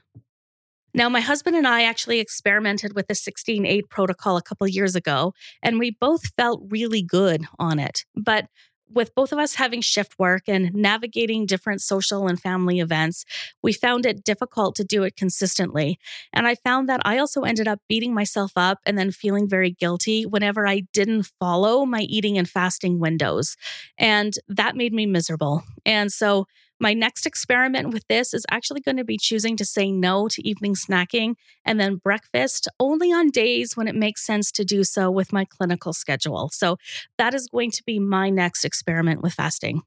Now, 0.96 1.08
my 1.08 1.20
husband 1.20 1.56
and 1.56 1.66
I 1.66 1.82
actually 1.82 2.20
experimented 2.20 2.94
with 2.94 3.08
the 3.08 3.16
16 3.16 3.66
8 3.66 3.88
protocol 3.90 4.36
a 4.36 4.42
couple 4.42 4.68
years 4.68 4.94
ago, 4.94 5.32
and 5.62 5.78
we 5.78 5.90
both 5.90 6.32
felt 6.36 6.62
really 6.68 7.02
good 7.02 7.44
on 7.58 7.80
it. 7.80 8.04
But 8.14 8.46
with 8.92 9.14
both 9.14 9.32
of 9.32 9.38
us 9.38 9.54
having 9.54 9.80
shift 9.80 10.18
work 10.18 10.42
and 10.46 10.72
navigating 10.74 11.46
different 11.46 11.80
social 11.80 12.26
and 12.26 12.40
family 12.40 12.80
events, 12.80 13.24
we 13.62 13.72
found 13.72 14.06
it 14.06 14.24
difficult 14.24 14.76
to 14.76 14.84
do 14.84 15.02
it 15.02 15.16
consistently. 15.16 15.98
And 16.32 16.46
I 16.46 16.54
found 16.54 16.88
that 16.88 17.00
I 17.04 17.18
also 17.18 17.42
ended 17.42 17.68
up 17.68 17.80
beating 17.88 18.14
myself 18.14 18.52
up 18.56 18.78
and 18.86 18.98
then 18.98 19.10
feeling 19.10 19.48
very 19.48 19.70
guilty 19.70 20.24
whenever 20.24 20.66
I 20.66 20.82
didn't 20.92 21.30
follow 21.40 21.84
my 21.84 22.00
eating 22.02 22.38
and 22.38 22.48
fasting 22.48 23.00
windows. 23.00 23.56
And 23.98 24.34
that 24.48 24.76
made 24.76 24.92
me 24.92 25.06
miserable. 25.06 25.62
And 25.84 26.12
so 26.12 26.46
my 26.84 26.92
next 26.92 27.24
experiment 27.24 27.94
with 27.94 28.06
this 28.08 28.34
is 28.34 28.44
actually 28.50 28.82
going 28.82 28.98
to 28.98 29.04
be 29.04 29.16
choosing 29.16 29.56
to 29.56 29.64
say 29.64 29.90
no 29.90 30.28
to 30.28 30.46
evening 30.46 30.74
snacking 30.74 31.32
and 31.64 31.80
then 31.80 31.96
breakfast 31.96 32.68
only 32.78 33.10
on 33.10 33.30
days 33.30 33.74
when 33.74 33.88
it 33.88 33.94
makes 33.94 34.26
sense 34.26 34.52
to 34.52 34.66
do 34.66 34.84
so 34.84 35.10
with 35.10 35.32
my 35.32 35.46
clinical 35.46 35.94
schedule. 35.94 36.50
So 36.52 36.76
that 37.16 37.32
is 37.32 37.48
going 37.48 37.70
to 37.70 37.82
be 37.86 37.98
my 37.98 38.28
next 38.28 38.66
experiment 38.66 39.22
with 39.22 39.32
fasting. 39.32 39.80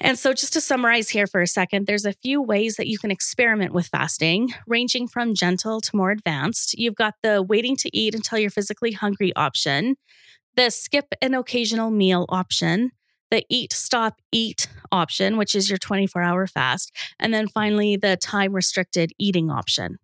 And 0.00 0.18
so, 0.18 0.32
just 0.32 0.54
to 0.54 0.62
summarize 0.62 1.10
here 1.10 1.26
for 1.26 1.42
a 1.42 1.46
second, 1.46 1.86
there's 1.86 2.06
a 2.06 2.14
few 2.14 2.40
ways 2.40 2.76
that 2.76 2.88
you 2.88 2.98
can 2.98 3.10
experiment 3.10 3.74
with 3.74 3.88
fasting, 3.88 4.48
ranging 4.66 5.06
from 5.06 5.34
gentle 5.34 5.80
to 5.82 5.90
more 5.94 6.10
advanced. 6.10 6.72
You've 6.78 6.96
got 6.96 7.14
the 7.22 7.42
waiting 7.42 7.76
to 7.76 7.96
eat 7.96 8.14
until 8.14 8.38
you're 8.38 8.50
physically 8.50 8.92
hungry 8.92 9.32
option, 9.36 9.96
the 10.56 10.70
skip 10.70 11.06
an 11.20 11.34
occasional 11.34 11.90
meal 11.90 12.24
option, 12.30 12.92
the 13.34 13.44
eat, 13.48 13.72
stop, 13.72 14.20
eat 14.30 14.68
option, 14.92 15.36
which 15.36 15.54
is 15.54 15.68
your 15.68 15.78
24 15.78 16.22
hour 16.22 16.46
fast. 16.46 16.92
And 17.18 17.34
then 17.34 17.48
finally, 17.48 17.96
the 17.96 18.16
time 18.16 18.52
restricted 18.52 19.10
eating 19.18 19.50
option. 19.50 19.98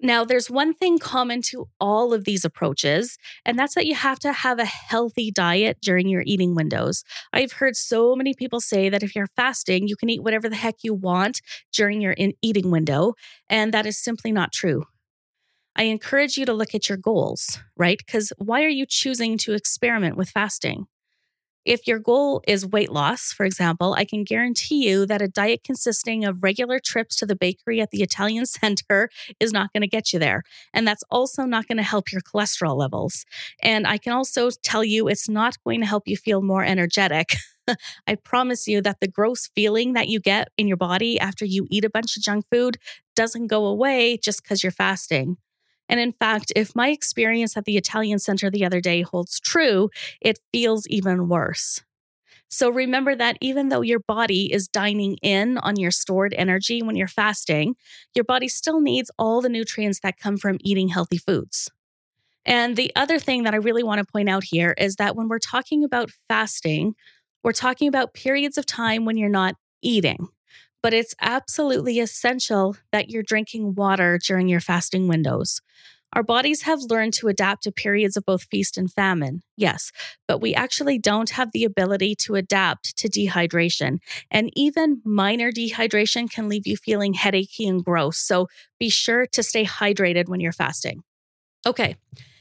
Now, 0.00 0.24
there's 0.24 0.50
one 0.50 0.74
thing 0.74 0.98
common 0.98 1.40
to 1.50 1.68
all 1.80 2.12
of 2.12 2.24
these 2.24 2.44
approaches, 2.44 3.16
and 3.44 3.58
that's 3.58 3.74
that 3.74 3.86
you 3.86 3.94
have 3.94 4.18
to 4.20 4.32
have 4.32 4.58
a 4.58 4.64
healthy 4.64 5.30
diet 5.30 5.78
during 5.80 6.08
your 6.08 6.22
eating 6.26 6.54
windows. 6.54 7.04
I've 7.32 7.52
heard 7.52 7.74
so 7.74 8.14
many 8.14 8.34
people 8.34 8.60
say 8.60 8.88
that 8.90 9.02
if 9.02 9.16
you're 9.16 9.28
fasting, 9.34 9.88
you 9.88 9.96
can 9.96 10.10
eat 10.10 10.22
whatever 10.22 10.48
the 10.48 10.56
heck 10.56 10.76
you 10.82 10.94
want 10.94 11.40
during 11.72 12.00
your 12.00 12.14
eating 12.42 12.70
window, 12.70 13.14
and 13.48 13.72
that 13.72 13.86
is 13.86 13.96
simply 13.96 14.30
not 14.30 14.52
true. 14.52 14.84
I 15.74 15.84
encourage 15.84 16.36
you 16.36 16.44
to 16.46 16.52
look 16.52 16.74
at 16.74 16.88
your 16.88 16.98
goals, 16.98 17.58
right? 17.76 17.98
Because 17.98 18.32
why 18.36 18.62
are 18.62 18.68
you 18.68 18.86
choosing 18.86 19.38
to 19.38 19.54
experiment 19.54 20.16
with 20.16 20.28
fasting? 20.28 20.86
If 21.64 21.86
your 21.86 21.98
goal 21.98 22.42
is 22.46 22.66
weight 22.66 22.92
loss, 22.92 23.32
for 23.32 23.46
example, 23.46 23.94
I 23.94 24.04
can 24.04 24.24
guarantee 24.24 24.88
you 24.88 25.06
that 25.06 25.22
a 25.22 25.28
diet 25.28 25.62
consisting 25.64 26.24
of 26.24 26.42
regular 26.42 26.78
trips 26.78 27.16
to 27.16 27.26
the 27.26 27.36
bakery 27.36 27.80
at 27.80 27.90
the 27.90 28.02
Italian 28.02 28.46
center 28.58 29.08
is 29.40 29.52
not 29.52 29.72
going 29.72 29.82
to 29.82 29.88
get 29.88 30.12
you 30.12 30.18
there. 30.18 30.42
And 30.72 30.86
that's 30.86 31.04
also 31.10 31.44
not 31.44 31.66
going 31.66 31.78
to 31.78 31.82
help 31.82 32.12
your 32.12 32.20
cholesterol 32.20 32.76
levels. 32.76 33.24
And 33.62 33.86
I 33.86 33.98
can 33.98 34.12
also 34.12 34.50
tell 34.62 34.84
you 34.84 35.08
it's 35.08 35.28
not 35.28 35.56
going 35.64 35.80
to 35.80 35.86
help 35.86 36.06
you 36.06 36.16
feel 36.16 36.42
more 36.42 36.64
energetic. 36.64 37.34
I 38.06 38.14
promise 38.16 38.68
you 38.68 38.82
that 38.82 39.00
the 39.00 39.08
gross 39.08 39.48
feeling 39.54 39.94
that 39.94 40.08
you 40.08 40.20
get 40.20 40.48
in 40.58 40.68
your 40.68 40.76
body 40.76 41.18
after 41.18 41.44
you 41.44 41.66
eat 41.70 41.84
a 41.84 41.90
bunch 41.90 42.16
of 42.16 42.22
junk 42.22 42.44
food 42.50 42.76
doesn't 43.16 43.46
go 43.46 43.64
away 43.66 44.18
just 44.18 44.42
because 44.42 44.62
you're 44.62 44.72
fasting. 44.72 45.38
And 45.88 46.00
in 46.00 46.12
fact, 46.12 46.52
if 46.56 46.74
my 46.74 46.88
experience 46.88 47.56
at 47.56 47.64
the 47.64 47.76
Italian 47.76 48.18
Center 48.18 48.50
the 48.50 48.64
other 48.64 48.80
day 48.80 49.02
holds 49.02 49.38
true, 49.40 49.90
it 50.20 50.38
feels 50.52 50.86
even 50.88 51.28
worse. 51.28 51.82
So 52.48 52.70
remember 52.70 53.16
that 53.16 53.36
even 53.40 53.68
though 53.68 53.80
your 53.80 53.98
body 53.98 54.52
is 54.52 54.68
dining 54.68 55.16
in 55.22 55.58
on 55.58 55.76
your 55.76 55.90
stored 55.90 56.34
energy 56.34 56.82
when 56.82 56.94
you're 56.94 57.08
fasting, 57.08 57.74
your 58.14 58.24
body 58.24 58.48
still 58.48 58.80
needs 58.80 59.10
all 59.18 59.40
the 59.40 59.48
nutrients 59.48 60.00
that 60.00 60.18
come 60.18 60.36
from 60.36 60.58
eating 60.60 60.88
healthy 60.88 61.18
foods. 61.18 61.70
And 62.46 62.76
the 62.76 62.92
other 62.94 63.18
thing 63.18 63.42
that 63.42 63.54
I 63.54 63.58
really 63.58 63.82
want 63.82 63.98
to 63.98 64.12
point 64.12 64.28
out 64.28 64.44
here 64.44 64.74
is 64.78 64.96
that 64.96 65.16
when 65.16 65.28
we're 65.28 65.38
talking 65.38 65.82
about 65.82 66.10
fasting, 66.28 66.94
we're 67.42 67.52
talking 67.52 67.88
about 67.88 68.14
periods 68.14 68.58
of 68.58 68.66
time 68.66 69.04
when 69.04 69.16
you're 69.16 69.28
not 69.28 69.56
eating. 69.82 70.28
But 70.84 70.92
it's 70.92 71.14
absolutely 71.22 71.98
essential 71.98 72.76
that 72.92 73.08
you're 73.08 73.22
drinking 73.22 73.74
water 73.74 74.18
during 74.22 74.50
your 74.50 74.60
fasting 74.60 75.08
windows. 75.08 75.62
Our 76.12 76.22
bodies 76.22 76.62
have 76.62 76.82
learned 76.82 77.14
to 77.14 77.28
adapt 77.28 77.62
to 77.62 77.72
periods 77.72 78.18
of 78.18 78.26
both 78.26 78.44
feast 78.50 78.76
and 78.76 78.92
famine, 78.92 79.40
yes, 79.56 79.92
but 80.28 80.42
we 80.42 80.54
actually 80.54 80.98
don't 80.98 81.30
have 81.30 81.52
the 81.52 81.64
ability 81.64 82.14
to 82.26 82.34
adapt 82.34 82.98
to 82.98 83.08
dehydration. 83.08 83.96
And 84.30 84.50
even 84.54 85.00
minor 85.06 85.50
dehydration 85.50 86.30
can 86.30 86.50
leave 86.50 86.66
you 86.66 86.76
feeling 86.76 87.14
headachy 87.14 87.66
and 87.66 87.82
gross. 87.82 88.18
So 88.18 88.48
be 88.78 88.90
sure 88.90 89.24
to 89.28 89.42
stay 89.42 89.64
hydrated 89.64 90.28
when 90.28 90.40
you're 90.40 90.52
fasting. 90.52 91.02
Okay, 91.66 91.96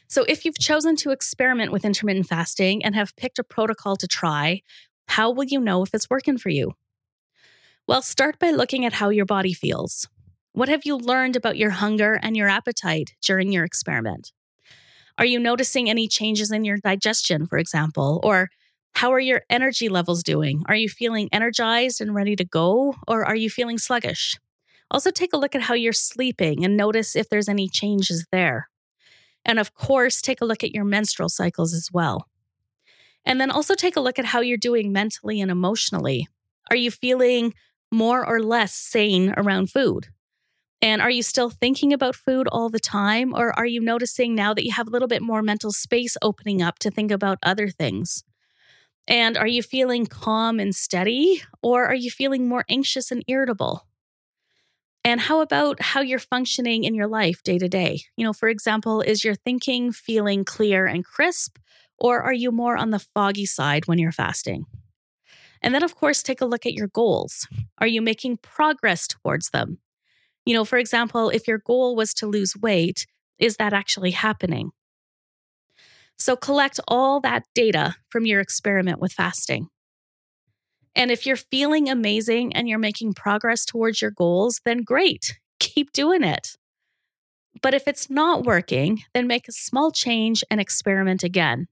so 0.10 0.26
if 0.28 0.44
you've 0.44 0.60
chosen 0.60 0.98
to 0.98 1.12
experiment 1.12 1.72
with 1.72 1.86
intermittent 1.86 2.28
fasting 2.28 2.84
and 2.84 2.94
have 2.94 3.16
picked 3.16 3.40
a 3.40 3.44
protocol 3.46 3.96
to 3.96 4.06
try, 4.06 4.64
how 5.08 5.32
will 5.32 5.46
you 5.46 5.62
know 5.62 5.82
if 5.82 5.94
it's 5.94 6.10
working 6.10 6.38
for 6.38 6.50
you? 6.50 6.74
Well, 7.86 8.02
start 8.02 8.40
by 8.40 8.52
looking 8.52 8.86
at 8.86 8.94
how 8.94 9.10
your 9.10 9.26
body 9.26 9.54
feels. 9.54 10.08
What 10.54 10.70
have 10.70 10.86
you 10.86 10.96
learned 10.96 11.36
about 11.36 11.58
your 11.58 11.72
hunger 11.72 12.18
and 12.24 12.38
your 12.38 12.48
appetite 12.48 13.14
during 13.22 13.52
your 13.52 13.66
experiment? 13.66 14.32
Are 15.18 15.26
you 15.26 15.38
noticing 15.38 15.90
any 15.90 16.08
changes 16.08 16.50
in 16.50 16.64
your 16.64 16.78
digestion, 16.78 17.46
for 17.46 17.58
example? 17.58 18.22
Or 18.24 18.50
how 18.96 19.12
are 19.12 19.20
your 19.20 19.42
energy 19.50 19.90
levels 19.90 20.24
doing? 20.24 20.64
Are 20.68 20.76
you 20.76 20.88
feeling 20.88 21.28
energized 21.34 22.00
and 22.00 22.16
ready 22.16 22.38
to 22.38 22.46
go? 22.46 22.96
Or 23.06 23.26
are 23.26 23.36
you 23.36 23.50
feeling 23.50 23.78
sluggish? 23.78 24.40
Also, 24.90 25.12
take 25.12 25.34
a 25.34 25.38
look 25.38 25.54
at 25.54 25.64
how 25.64 25.74
you're 25.74 25.92
sleeping 25.92 26.64
and 26.64 26.78
notice 26.78 27.18
if 27.18 27.28
there's 27.28 27.50
any 27.50 27.68
changes 27.68 28.26
there. 28.32 28.70
And 29.44 29.60
of 29.60 29.74
course, 29.74 30.22
take 30.22 30.40
a 30.40 30.46
look 30.46 30.64
at 30.64 30.72
your 30.72 30.86
menstrual 30.86 31.28
cycles 31.28 31.74
as 31.74 31.90
well. 31.92 32.30
And 33.26 33.42
then 33.42 33.52
also 33.52 33.76
take 33.76 33.98
a 33.98 34.02
look 34.02 34.20
at 34.20 34.26
how 34.26 34.40
you're 34.40 34.58
doing 34.58 34.94
mentally 34.94 35.42
and 35.42 35.52
emotionally. 35.52 36.30
Are 36.70 36.78
you 36.78 36.90
feeling 36.90 37.54
more 37.94 38.28
or 38.28 38.42
less 38.42 38.74
sane 38.74 39.34
around 39.38 39.72
food? 39.72 40.08
And 40.82 41.02
are 41.02 41.10
you 41.10 41.24
still 41.24 41.50
thinking 41.50 41.94
about 41.94 42.16
food 42.16 42.48
all 42.52 42.70
the 42.70 42.80
time? 42.80 43.34
Or 43.34 43.58
are 43.58 43.66
you 43.66 43.80
noticing 43.80 44.36
now 44.36 44.54
that 44.54 44.66
you 44.66 44.74
have 44.74 44.88
a 44.88 44.90
little 44.90 45.08
bit 45.08 45.22
more 45.22 45.42
mental 45.42 45.72
space 45.72 46.18
opening 46.22 46.62
up 46.62 46.78
to 46.80 46.92
think 46.92 47.10
about 47.10 47.38
other 47.42 47.70
things? 47.70 48.26
And 49.08 49.38
are 49.38 49.48
you 49.48 49.64
feeling 49.64 50.06
calm 50.06 50.60
and 50.60 50.76
steady? 50.76 51.42
Or 51.62 51.86
are 51.86 51.96
you 51.96 52.12
feeling 52.12 52.50
more 52.50 52.66
anxious 52.68 53.12
and 53.12 53.24
irritable? 53.28 53.88
And 55.06 55.22
how 55.22 55.42
about 55.42 55.82
how 55.82 56.02
you're 56.02 56.20
functioning 56.20 56.84
in 56.84 56.96
your 56.96 57.08
life 57.08 57.44
day 57.44 57.58
to 57.58 57.68
day? 57.68 58.02
You 58.16 58.26
know, 58.26 58.34
for 58.34 58.50
example, 58.50 59.02
is 59.02 59.24
your 59.24 59.36
thinking 59.36 59.92
feeling 59.92 60.46
clear 60.46 60.86
and 60.86 61.04
crisp? 61.04 61.58
Or 61.98 62.22
are 62.22 62.34
you 62.34 62.52
more 62.52 62.78
on 62.78 62.90
the 62.90 63.00
foggy 63.00 63.46
side 63.46 63.88
when 63.88 64.00
you're 64.00 64.12
fasting? 64.12 64.66
And 65.64 65.74
then, 65.74 65.84
of 65.84 65.96
course, 65.96 66.22
take 66.22 66.42
a 66.42 66.46
look 66.46 66.66
at 66.66 66.74
your 66.74 66.90
goals. 66.90 67.48
Are 67.80 67.88
you 67.88 68.02
making 68.02 68.38
progress 68.38 69.08
towards 69.08 69.50
them? 69.50 69.80
You 70.46 70.54
know, 70.54 70.66
for 70.66 70.78
example, 70.78 71.30
if 71.30 71.48
your 71.48 71.58
goal 71.58 71.96
was 71.96 72.14
to 72.16 72.28
lose 72.28 72.54
weight, 72.56 73.08
is 73.40 73.56
that 73.58 73.74
actually 73.74 74.12
happening? 74.12 74.72
So 76.20 76.36
collect 76.36 76.80
all 76.88 77.22
that 77.22 77.46
data 77.56 77.96
from 78.10 78.26
your 78.26 78.42
experiment 78.42 79.00
with 79.00 79.14
fasting. 79.14 79.70
And 80.96 81.10
if 81.10 81.26
you're 81.26 81.38
feeling 81.38 81.90
amazing 81.90 82.54
and 82.56 82.70
you're 82.70 82.78
making 82.78 83.14
progress 83.14 83.66
towards 83.66 84.02
your 84.02 84.12
goals, 84.12 84.62
then 84.64 84.84
great, 84.84 85.40
keep 85.60 85.92
doing 85.92 86.24
it. 86.24 86.56
But 87.62 87.74
if 87.74 87.88
it's 87.88 88.10
not 88.10 88.44
working, 88.44 89.04
then 89.14 89.28
make 89.28 89.48
a 89.48 89.54
small 89.54 89.92
change 89.92 90.44
and 90.52 90.60
experiment 90.60 91.24
again. 91.24 91.68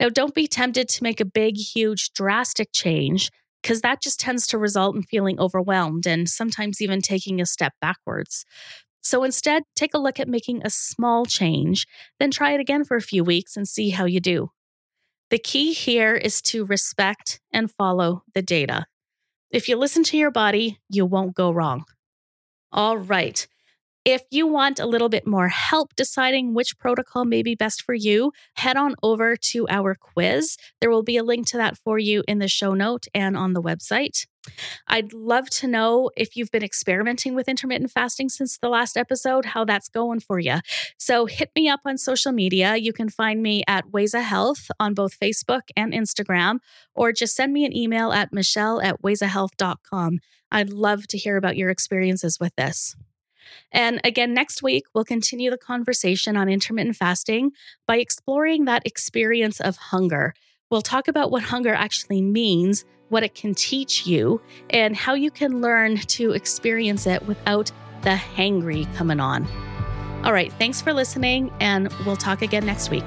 Now, 0.00 0.08
don't 0.08 0.34
be 0.34 0.46
tempted 0.46 0.88
to 0.88 1.02
make 1.02 1.20
a 1.20 1.24
big, 1.24 1.56
huge, 1.56 2.12
drastic 2.12 2.70
change 2.72 3.30
because 3.62 3.80
that 3.80 4.00
just 4.00 4.20
tends 4.20 4.46
to 4.48 4.58
result 4.58 4.94
in 4.94 5.02
feeling 5.02 5.40
overwhelmed 5.40 6.06
and 6.06 6.28
sometimes 6.28 6.80
even 6.80 7.00
taking 7.00 7.40
a 7.40 7.46
step 7.46 7.72
backwards. 7.80 8.44
So 9.00 9.24
instead, 9.24 9.64
take 9.74 9.94
a 9.94 9.98
look 9.98 10.20
at 10.20 10.28
making 10.28 10.62
a 10.64 10.70
small 10.70 11.24
change, 11.24 11.86
then 12.20 12.30
try 12.30 12.52
it 12.52 12.60
again 12.60 12.84
for 12.84 12.96
a 12.96 13.02
few 13.02 13.24
weeks 13.24 13.56
and 13.56 13.66
see 13.66 13.90
how 13.90 14.04
you 14.04 14.20
do. 14.20 14.50
The 15.30 15.38
key 15.38 15.72
here 15.72 16.14
is 16.14 16.40
to 16.42 16.64
respect 16.64 17.40
and 17.52 17.70
follow 17.70 18.22
the 18.34 18.42
data. 18.42 18.86
If 19.50 19.68
you 19.68 19.76
listen 19.76 20.04
to 20.04 20.16
your 20.16 20.30
body, 20.30 20.78
you 20.88 21.06
won't 21.06 21.34
go 21.34 21.50
wrong. 21.50 21.84
All 22.72 22.98
right. 22.98 23.46
If 24.04 24.22
you 24.30 24.46
want 24.46 24.78
a 24.78 24.86
little 24.86 25.08
bit 25.08 25.26
more 25.26 25.48
help 25.48 25.94
deciding 25.96 26.54
which 26.54 26.78
protocol 26.78 27.24
may 27.24 27.42
be 27.42 27.54
best 27.54 27.82
for 27.82 27.94
you, 27.94 28.32
head 28.54 28.76
on 28.76 28.94
over 29.02 29.36
to 29.36 29.68
our 29.68 29.94
quiz. 29.94 30.56
There 30.80 30.90
will 30.90 31.02
be 31.02 31.16
a 31.16 31.22
link 31.22 31.46
to 31.48 31.56
that 31.58 31.76
for 31.76 31.98
you 31.98 32.22
in 32.26 32.38
the 32.38 32.48
show 32.48 32.74
note 32.74 33.06
and 33.14 33.36
on 33.36 33.52
the 33.52 33.62
website. 33.62 34.26
I'd 34.86 35.12
love 35.12 35.50
to 35.50 35.66
know 35.66 36.10
if 36.16 36.36
you've 36.36 36.50
been 36.50 36.62
experimenting 36.62 37.34
with 37.34 37.48
intermittent 37.48 37.90
fasting 37.90 38.28
since 38.28 38.56
the 38.56 38.68
last 38.68 38.96
episode, 38.96 39.46
how 39.46 39.64
that's 39.64 39.88
going 39.88 40.20
for 40.20 40.38
you. 40.38 40.56
So 40.96 41.26
hit 41.26 41.50
me 41.54 41.68
up 41.68 41.80
on 41.84 41.98
social 41.98 42.32
media. 42.32 42.76
You 42.76 42.92
can 42.92 43.08
find 43.08 43.42
me 43.42 43.62
at 43.66 43.88
Wayza 43.88 44.22
Health 44.22 44.70
on 44.80 44.94
both 44.94 45.18
Facebook 45.18 45.68
and 45.76 45.92
Instagram, 45.92 46.58
or 46.94 47.12
just 47.12 47.36
send 47.36 47.52
me 47.52 47.64
an 47.64 47.76
email 47.76 48.12
at 48.12 48.32
michelle 48.32 48.80
at 48.80 49.02
wayzahealth.com. 49.02 50.18
I'd 50.50 50.70
love 50.70 51.06
to 51.08 51.18
hear 51.18 51.36
about 51.36 51.56
your 51.56 51.68
experiences 51.68 52.38
with 52.40 52.54
this. 52.56 52.96
And 53.72 54.00
again, 54.04 54.34
next 54.34 54.62
week, 54.62 54.84
we'll 54.94 55.04
continue 55.04 55.50
the 55.50 55.58
conversation 55.58 56.36
on 56.36 56.48
intermittent 56.48 56.96
fasting 56.96 57.52
by 57.86 57.98
exploring 57.98 58.64
that 58.64 58.86
experience 58.86 59.60
of 59.60 59.76
hunger. 59.76 60.34
We'll 60.70 60.82
talk 60.82 61.08
about 61.08 61.30
what 61.30 61.44
hunger 61.44 61.72
actually 61.72 62.22
means, 62.22 62.84
what 63.08 63.22
it 63.22 63.34
can 63.34 63.54
teach 63.54 64.06
you, 64.06 64.40
and 64.70 64.94
how 64.94 65.14
you 65.14 65.30
can 65.30 65.60
learn 65.60 65.96
to 65.96 66.32
experience 66.32 67.06
it 67.06 67.26
without 67.26 67.70
the 68.02 68.10
hangry 68.10 68.92
coming 68.94 69.20
on. 69.20 69.46
All 70.24 70.32
right, 70.32 70.52
thanks 70.54 70.82
for 70.82 70.92
listening, 70.92 71.50
and 71.60 71.92
we'll 72.04 72.16
talk 72.16 72.42
again 72.42 72.66
next 72.66 72.90
week. 72.90 73.04